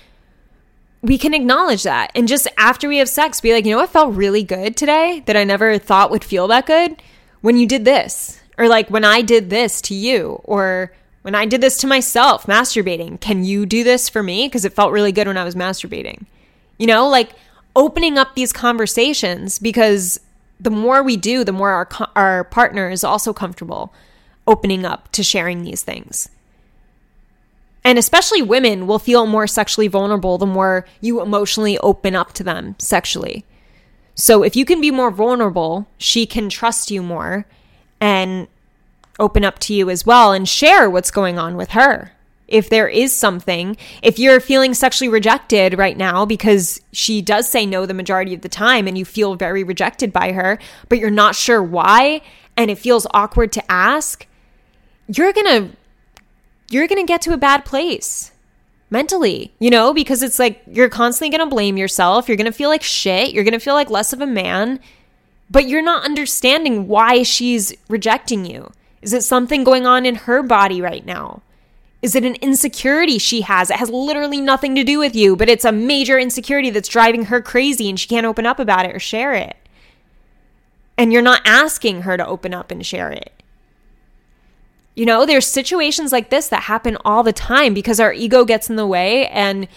we 1.06 1.18
can 1.18 1.34
acknowledge 1.34 1.84
that, 1.84 2.12
and 2.16 2.28
just 2.28 2.48
after 2.58 2.88
we 2.88 2.98
have 2.98 3.10
sex, 3.10 3.40
be 3.40 3.54
like, 3.54 3.66
you 3.66 3.72
know, 3.72 3.78
what 3.78 3.92
felt 3.92 4.16
really 4.16 4.44
good 4.44 4.76
today 4.76 5.22
that 5.28 5.38
I 5.38 5.44
never 5.44 5.78
thought 5.78 6.10
would 6.10 6.24
feel 6.24 6.48
that 6.48 6.66
good 6.66 7.02
when 7.42 7.58
you 7.58 7.68
did 7.68 7.86
this, 7.86 8.42
or 8.58 8.68
like 8.68 8.90
when 8.90 9.06
I 9.06 9.22
did 9.22 9.52
this 9.52 9.82
to 9.82 9.94
you, 9.94 10.42
or 10.44 10.92
when 11.22 11.36
I 11.36 11.46
did 11.46 11.62
this 11.62 11.78
to 11.78 11.88
myself, 11.88 12.48
masturbating, 12.48 13.20
can 13.22 13.44
you 13.44 13.66
do 13.68 13.84
this 13.84 14.10
for 14.10 14.24
me? 14.24 14.48
Because 14.48 14.66
it 14.66 14.74
felt 14.74 14.92
really 14.92 15.12
good 15.12 15.28
when 15.28 15.38
I 15.38 15.44
was 15.44 15.56
masturbating. 15.56 16.26
You 16.80 16.88
know, 16.88 17.08
like 17.08 17.34
opening 17.76 18.18
up 18.18 18.34
these 18.36 18.52
conversations 18.52 19.60
because 19.60 20.20
the 20.60 20.72
more 20.72 21.04
we 21.04 21.18
do, 21.18 21.44
the 21.44 21.52
more 21.52 21.72
our, 21.72 21.90
our 22.16 22.44
partner 22.46 22.90
is 22.90 23.04
also 23.04 23.34
comfortable 23.34 23.94
opening 24.48 24.86
up 24.86 25.12
to 25.12 25.24
sharing 25.24 25.64
these 25.64 25.84
things. 25.84 26.30
And 27.86 28.00
especially 28.00 28.42
women 28.42 28.88
will 28.88 28.98
feel 28.98 29.28
more 29.28 29.46
sexually 29.46 29.88
vulnerable 29.88 30.40
the 30.40 30.48
more 30.48 30.88
you 31.02 31.22
emotionally 31.22 31.78
open 31.78 32.16
up 32.16 32.34
to 32.34 32.44
them 32.44 32.76
sexually. 32.80 33.46
So 34.16 34.42
if 34.42 34.56
you 34.56 34.66
can 34.66 34.82
be 34.82 34.90
more 34.90 35.12
vulnerable, 35.12 35.88
she 36.00 36.26
can 36.26 36.50
trust 36.50 36.90
you 36.90 37.04
more 37.04 37.46
and 38.02 38.48
open 39.20 39.46
up 39.46 39.60
to 39.60 39.74
you 39.74 39.92
as 39.92 40.06
well 40.06 40.34
and 40.34 40.50
share 40.50 40.90
what's 40.90 41.12
going 41.12 41.38
on 41.38 41.56
with 41.56 41.72
her. 41.72 42.12
If 42.48 42.70
there 42.70 42.88
is 42.88 43.16
something, 43.16 43.78
if 44.02 44.18
you're 44.18 44.40
feeling 44.40 44.74
sexually 44.74 45.10
rejected 45.10 45.78
right 45.78 45.98
now 45.98 46.26
because 46.26 46.82
she 46.92 47.22
does 47.22 47.48
say 47.48 47.66
no 47.66 47.86
the 47.86 47.94
majority 47.94 48.34
of 48.34 48.42
the 48.42 48.50
time 48.50 48.88
and 48.88 48.98
you 48.98 49.06
feel 49.06 49.36
very 49.36 49.64
rejected 49.64 50.12
by 50.12 50.32
her, 50.32 50.58
but 50.90 50.98
you're 50.98 51.12
not 51.12 51.36
sure 51.36 51.62
why 51.62 52.22
and 52.58 52.72
it 52.72 52.80
feels 52.80 53.06
awkward 53.14 53.52
to 53.54 53.72
ask, 53.72 54.26
you're 55.08 55.34
going 55.34 55.70
to 55.70 55.78
you're 56.70 56.88
going 56.88 57.06
to 57.06 57.12
get 57.12 57.22
to 57.24 57.34
a 57.34 57.38
bad 57.38 57.66
place 57.66 58.32
mentally, 58.90 59.54
you 59.60 59.70
know, 59.70 59.94
because 59.94 60.24
it's 60.24 60.40
like 60.40 60.62
you're 60.68 60.90
constantly 60.90 61.36
going 61.36 61.48
to 61.48 61.54
blame 61.54 61.78
yourself, 61.78 62.28
you're 62.28 62.38
going 62.38 62.46
to 62.46 62.52
feel 62.52 62.70
like 62.70 62.84
shit, 62.84 63.34
you're 63.34 63.44
going 63.44 63.54
to 63.54 63.60
feel 63.60 63.74
like 63.74 63.90
less 63.90 64.14
of 64.14 64.22
a 64.22 64.28
man, 64.28 64.80
but 65.50 65.68
you're 65.68 65.82
not 65.82 66.06
understanding 66.06 66.88
why 66.88 67.24
she's 67.24 67.74
rejecting 67.90 68.46
you. 68.46 68.72
Is 69.02 69.14
it 69.14 69.24
something 69.24 69.64
going 69.64 69.86
on 69.86 70.06
in 70.06 70.16
her 70.16 70.42
body 70.42 70.82
right 70.82 71.06
now? 71.06 71.42
Is 72.02 72.16
it 72.16 72.24
an 72.24 72.36
insecurity 72.36 73.18
she 73.18 73.42
has? 73.42 73.70
It 73.70 73.78
has 73.78 73.90
literally 73.90 74.42
nothing 74.42 74.76
to 74.76 74.84
do 74.84 75.00
with 75.00 75.16
you, 75.16 75.36
but 75.36 75.50
it's 75.50 75.66
a 75.66 75.72
major 75.72 76.20
insecurity 76.20 76.70
that's 76.70 76.90
driving 76.90 77.26
her 77.26 77.42
crazy 77.42 77.90
and 77.90 78.00
she 78.00 78.08
can't 78.08 78.26
open 78.26 78.46
up 78.46 78.60
about 78.60 78.86
it 78.86 78.96
or 78.96 79.00
share 79.00 79.34
it. 79.34 79.56
And 80.98 81.12
you're 81.12 81.22
not 81.22 81.42
asking 81.46 82.04
her 82.04 82.16
to 82.16 82.26
open 82.26 82.54
up 82.54 82.72
and 82.72 82.86
share 82.86 83.12
it. 83.12 83.35
You 84.96 85.06
know, 85.06 85.26
there's 85.26 85.46
situations 85.46 86.12
like 86.12 86.30
this 86.30 86.48
that 86.48 86.64
happen 86.64 86.98
all 87.04 87.22
the 87.22 87.34
time 87.34 87.74
because 87.74 88.00
our 88.00 88.14
ego 88.14 88.46
gets 88.46 88.70
in 88.70 88.78
the 88.78 88.88
way 88.88 89.28
and 89.28 89.68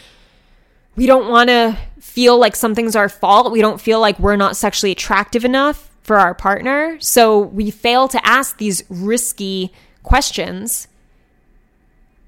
we 0.95 1.07
don't 1.07 1.29
want 1.29 1.49
to 1.49 1.77
feel 2.01 2.39
like 2.39 2.57
something's 2.57 2.97
our 2.97 3.09
fault. 3.09 3.53
We 3.53 3.61
don't 3.61 3.81
feel 3.81 4.01
like 4.01 4.19
we're 4.19 4.37
not 4.37 4.57
sexually 4.57 4.93
attractive 4.93 5.45
enough 5.45 5.91
for 6.03 6.19
our 6.19 6.35
partner. 6.35 6.99
So 7.01 7.39
we 7.39 7.71
fail 7.71 8.09
to 8.09 8.27
ask 8.27 8.59
these 8.59 8.83
risky 8.89 9.73
questions 10.03 10.89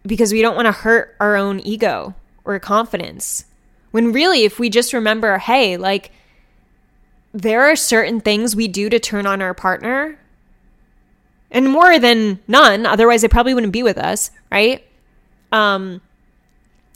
because 0.04 0.32
we 0.32 0.42
don't 0.42 0.56
want 0.56 0.66
to 0.66 0.72
hurt 0.72 1.16
our 1.20 1.36
own 1.36 1.60
ego 1.60 2.14
or 2.44 2.58
confidence. 2.58 3.44
When 3.90 4.12
really, 4.12 4.44
if 4.44 4.58
we 4.58 4.68
just 4.68 4.92
remember, 4.92 5.38
hey, 5.38 5.76
like, 5.76 6.12
there 7.32 7.62
are 7.62 7.76
certain 7.76 8.20
things 8.20 8.54
we 8.54 8.68
do 8.68 8.88
to 8.88 8.98
turn 8.98 9.26
on 9.26 9.40
our 9.42 9.54
partner 9.54 10.18
and 11.50 11.68
more 11.68 11.98
than 11.98 12.40
none. 12.46 12.86
Otherwise, 12.86 13.22
they 13.22 13.28
probably 13.28 13.54
wouldn't 13.54 13.72
be 13.72 13.82
with 13.82 13.98
us, 13.98 14.30
right? 14.50 14.84
Um, 15.52 16.00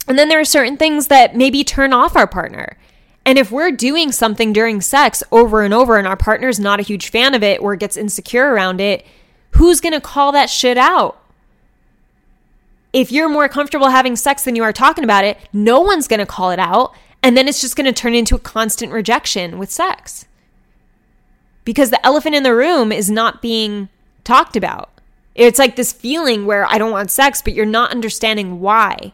and 0.07 0.17
then 0.17 0.29
there 0.29 0.39
are 0.39 0.45
certain 0.45 0.77
things 0.77 1.07
that 1.07 1.35
maybe 1.35 1.63
turn 1.63 1.93
off 1.93 2.15
our 2.15 2.27
partner. 2.27 2.77
And 3.25 3.39
if 3.39 3.51
we're 3.51 3.71
doing 3.71 4.11
something 4.11 4.53
during 4.53 4.81
sex 4.81 5.23
over 5.31 5.63
and 5.63 5.73
over 5.73 5.97
and 5.97 6.07
our 6.07 6.15
partner's 6.15 6.59
not 6.59 6.79
a 6.79 6.83
huge 6.83 7.09
fan 7.09 7.33
of 7.33 7.41
it 7.41 7.59
or 7.59 7.75
gets 7.75 7.97
insecure 7.97 8.53
around 8.53 8.79
it, 8.79 9.05
who's 9.51 9.81
going 9.81 9.93
to 9.93 10.01
call 10.01 10.31
that 10.31 10.49
shit 10.49 10.77
out? 10.77 11.19
If 12.93 13.11
you're 13.11 13.27
more 13.27 13.49
comfortable 13.49 13.89
having 13.89 14.15
sex 14.15 14.43
than 14.43 14.55
you 14.55 14.63
are 14.63 14.71
talking 14.71 15.03
about 15.03 15.25
it, 15.25 15.37
no 15.51 15.81
one's 15.81 16.07
going 16.07 16.19
to 16.19 16.25
call 16.25 16.51
it 16.51 16.59
out. 16.59 16.93
And 17.23 17.35
then 17.35 17.47
it's 17.47 17.59
just 17.59 17.75
going 17.75 17.87
to 17.87 17.91
turn 17.91 18.13
into 18.13 18.35
a 18.35 18.39
constant 18.39 18.93
rejection 18.93 19.57
with 19.57 19.71
sex. 19.71 20.25
Because 21.65 21.89
the 21.89 22.05
elephant 22.05 22.35
in 22.35 22.43
the 22.43 22.55
room 22.55 22.91
is 22.91 23.09
not 23.09 23.41
being 23.41 23.89
talked 24.25 24.57
about. 24.57 24.89
It's 25.33 25.59
like 25.59 25.75
this 25.75 25.93
feeling 25.93 26.45
where 26.45 26.65
I 26.65 26.77
don't 26.77 26.91
want 26.91 27.11
sex, 27.11 27.41
but 27.41 27.53
you're 27.53 27.65
not 27.65 27.91
understanding 27.91 28.59
why. 28.59 29.13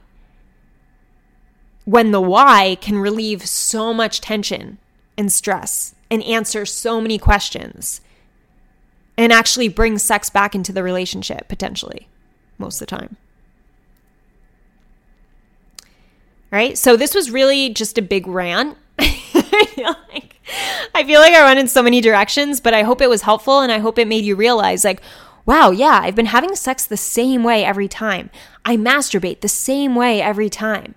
When 1.86 2.12
the 2.12 2.22
why 2.22 2.78
can 2.82 2.98
relieve 2.98 3.46
so 3.46 3.94
much 3.94 4.22
tension 4.22 4.78
and 5.18 5.32
stress 5.32 5.94
and 6.10 6.24
answer 6.24 6.66
so 6.66 7.02
many 7.02 7.18
questions 7.18 8.02
and 9.18 9.32
actually 9.32 9.68
bring 9.68 9.98
sex 9.98 10.30
back 10.30 10.56
into 10.56 10.72
the 10.72 10.84
relationship 10.84 11.48
potentially 11.48 12.08
most 12.58 12.82
of 12.82 12.88
the 12.88 12.96
time. 12.96 13.18
Right? 16.52 16.78
So 16.78 16.98
this 16.98 17.16
was 17.16 17.32
really 17.32 17.70
just 17.70 17.98
a 17.98 18.02
big 18.02 18.28
rant. 18.28 18.78
Like 20.12 20.31
I 20.96 21.04
feel 21.04 21.22
like 21.22 21.34
I 21.34 21.44
went 21.44 21.60
in 21.60 21.68
so 21.68 21.82
many 21.82 22.02
directions, 22.02 22.60
but 22.60 22.74
I 22.74 22.84
hope 22.84 23.02
it 23.02 23.10
was 23.10 23.24
helpful 23.24 23.62
and 23.62 23.72
I 23.72 23.80
hope 23.80 23.98
it 23.98 24.08
made 24.08 24.26
you 24.26 24.36
realize 24.36 24.84
like, 24.84 25.02
wow, 25.46 25.72
yeah, 25.72 26.00
I've 26.04 26.16
been 26.16 26.28
having 26.28 26.56
sex 26.56 26.86
the 26.86 26.98
same 26.98 27.44
way 27.44 27.66
every 27.66 27.88
time. 27.88 28.30
I 28.66 28.78
masturbate 28.78 29.42
the 29.42 29.48
same 29.48 29.96
way 29.96 30.22
every 30.22 30.50
time. 30.50 30.96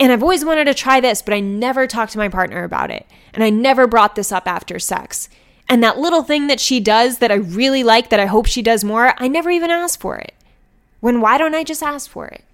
And 0.00 0.12
I've 0.12 0.22
always 0.22 0.44
wanted 0.44 0.66
to 0.66 0.74
try 0.74 1.00
this, 1.00 1.22
but 1.22 1.34
I 1.34 1.40
never 1.40 1.86
talked 1.86 2.12
to 2.12 2.18
my 2.18 2.28
partner 2.28 2.64
about 2.64 2.90
it. 2.90 3.06
And 3.34 3.42
I 3.42 3.50
never 3.50 3.86
brought 3.86 4.14
this 4.14 4.30
up 4.30 4.46
after 4.46 4.78
sex. 4.78 5.28
And 5.68 5.82
that 5.82 5.98
little 5.98 6.22
thing 6.22 6.46
that 6.46 6.60
she 6.60 6.80
does 6.80 7.18
that 7.18 7.32
I 7.32 7.36
really 7.36 7.84
like, 7.84 8.10
that 8.10 8.20
I 8.20 8.26
hope 8.26 8.46
she 8.46 8.62
does 8.62 8.84
more, 8.84 9.12
I 9.18 9.28
never 9.28 9.50
even 9.50 9.70
asked 9.70 10.00
for 10.00 10.16
it. 10.16 10.34
When 11.00 11.20
why 11.20 11.36
don't 11.36 11.54
I 11.54 11.64
just 11.64 11.82
ask 11.82 12.08
for 12.08 12.26
it? 12.26 12.44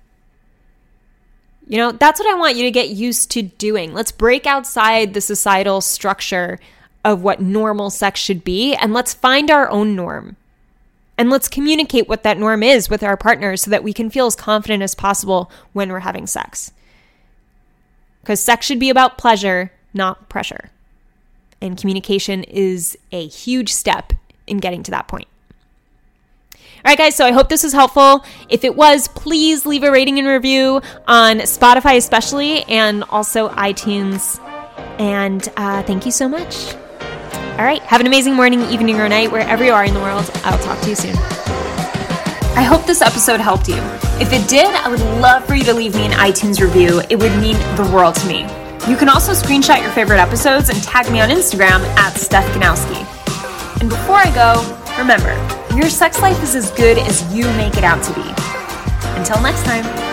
You 1.66 1.78
know, 1.78 1.92
that's 1.92 2.20
what 2.20 2.32
I 2.32 2.38
want 2.38 2.56
you 2.56 2.64
to 2.64 2.70
get 2.70 2.90
used 2.90 3.30
to 3.32 3.42
doing. 3.42 3.94
Let's 3.94 4.12
break 4.12 4.46
outside 4.46 5.14
the 5.14 5.20
societal 5.20 5.80
structure 5.80 6.58
of 7.04 7.22
what 7.22 7.40
normal 7.40 7.90
sex 7.90 8.20
should 8.20 8.44
be 8.44 8.74
and 8.74 8.92
let's 8.92 9.14
find 9.14 9.50
our 9.50 9.70
own 9.70 9.96
norm. 9.96 10.36
And 11.16 11.30
let's 11.30 11.48
communicate 11.48 12.08
what 12.08 12.22
that 12.24 12.38
norm 12.38 12.62
is 12.62 12.90
with 12.90 13.02
our 13.02 13.16
partners 13.16 13.62
so 13.62 13.70
that 13.70 13.84
we 13.84 13.92
can 13.92 14.10
feel 14.10 14.26
as 14.26 14.34
confident 14.34 14.82
as 14.82 14.94
possible 14.94 15.50
when 15.72 15.90
we're 15.90 16.00
having 16.00 16.26
sex. 16.26 16.72
Because 18.20 18.40
sex 18.40 18.66
should 18.66 18.80
be 18.80 18.90
about 18.90 19.16
pleasure, 19.16 19.70
not 19.92 20.28
pressure. 20.28 20.70
And 21.60 21.78
communication 21.78 22.42
is 22.44 22.98
a 23.12 23.26
huge 23.26 23.72
step 23.72 24.12
in 24.46 24.58
getting 24.58 24.82
to 24.82 24.90
that 24.90 25.08
point. 25.08 25.28
All 26.84 26.90
right, 26.90 26.98
guys, 26.98 27.16
so 27.16 27.24
I 27.24 27.32
hope 27.32 27.48
this 27.48 27.62
was 27.62 27.72
helpful. 27.72 28.22
If 28.50 28.62
it 28.62 28.76
was, 28.76 29.08
please 29.08 29.64
leave 29.64 29.84
a 29.84 29.90
rating 29.90 30.18
and 30.18 30.28
review 30.28 30.82
on 31.08 31.38
Spotify, 31.38 31.96
especially, 31.96 32.62
and 32.64 33.04
also 33.04 33.48
iTunes. 33.48 34.38
And 35.00 35.48
uh, 35.56 35.82
thank 35.84 36.04
you 36.04 36.12
so 36.12 36.28
much. 36.28 36.74
All 36.74 37.64
right, 37.64 37.80
have 37.84 38.02
an 38.02 38.06
amazing 38.06 38.34
morning, 38.34 38.60
evening, 38.64 39.00
or 39.00 39.08
night 39.08 39.32
wherever 39.32 39.64
you 39.64 39.72
are 39.72 39.86
in 39.86 39.94
the 39.94 40.00
world. 40.00 40.30
I'll 40.44 40.58
talk 40.58 40.78
to 40.82 40.90
you 40.90 40.94
soon. 40.94 41.16
I 42.54 42.62
hope 42.62 42.84
this 42.84 43.00
episode 43.00 43.40
helped 43.40 43.66
you. 43.66 43.78
If 44.20 44.34
it 44.34 44.46
did, 44.46 44.66
I 44.66 44.90
would 44.90 45.00
love 45.22 45.46
for 45.46 45.54
you 45.54 45.64
to 45.64 45.72
leave 45.72 45.94
me 45.94 46.04
an 46.04 46.12
iTunes 46.12 46.60
review. 46.60 47.00
It 47.08 47.16
would 47.16 47.32
mean 47.40 47.56
the 47.76 47.90
world 47.94 48.16
to 48.16 48.28
me. 48.28 48.42
You 48.90 48.98
can 48.98 49.08
also 49.08 49.32
screenshot 49.32 49.80
your 49.80 49.90
favorite 49.92 50.18
episodes 50.18 50.68
and 50.68 50.82
tag 50.82 51.10
me 51.10 51.22
on 51.22 51.30
Instagram 51.30 51.80
at 51.96 52.10
Steph 52.18 52.44
Ganowski. 52.54 53.00
And 53.80 53.88
before 53.88 54.16
I 54.16 54.30
go, 54.34 54.60
remember, 54.98 55.32
your 55.74 55.88
sex 55.88 56.20
life 56.20 56.42
is 56.42 56.54
as 56.54 56.70
good 56.72 56.98
as 56.98 57.34
you 57.34 57.44
make 57.56 57.76
it 57.76 57.84
out 57.84 58.02
to 58.04 58.14
be. 58.14 58.28
Until 59.18 59.40
next 59.42 59.64
time. 59.64 60.03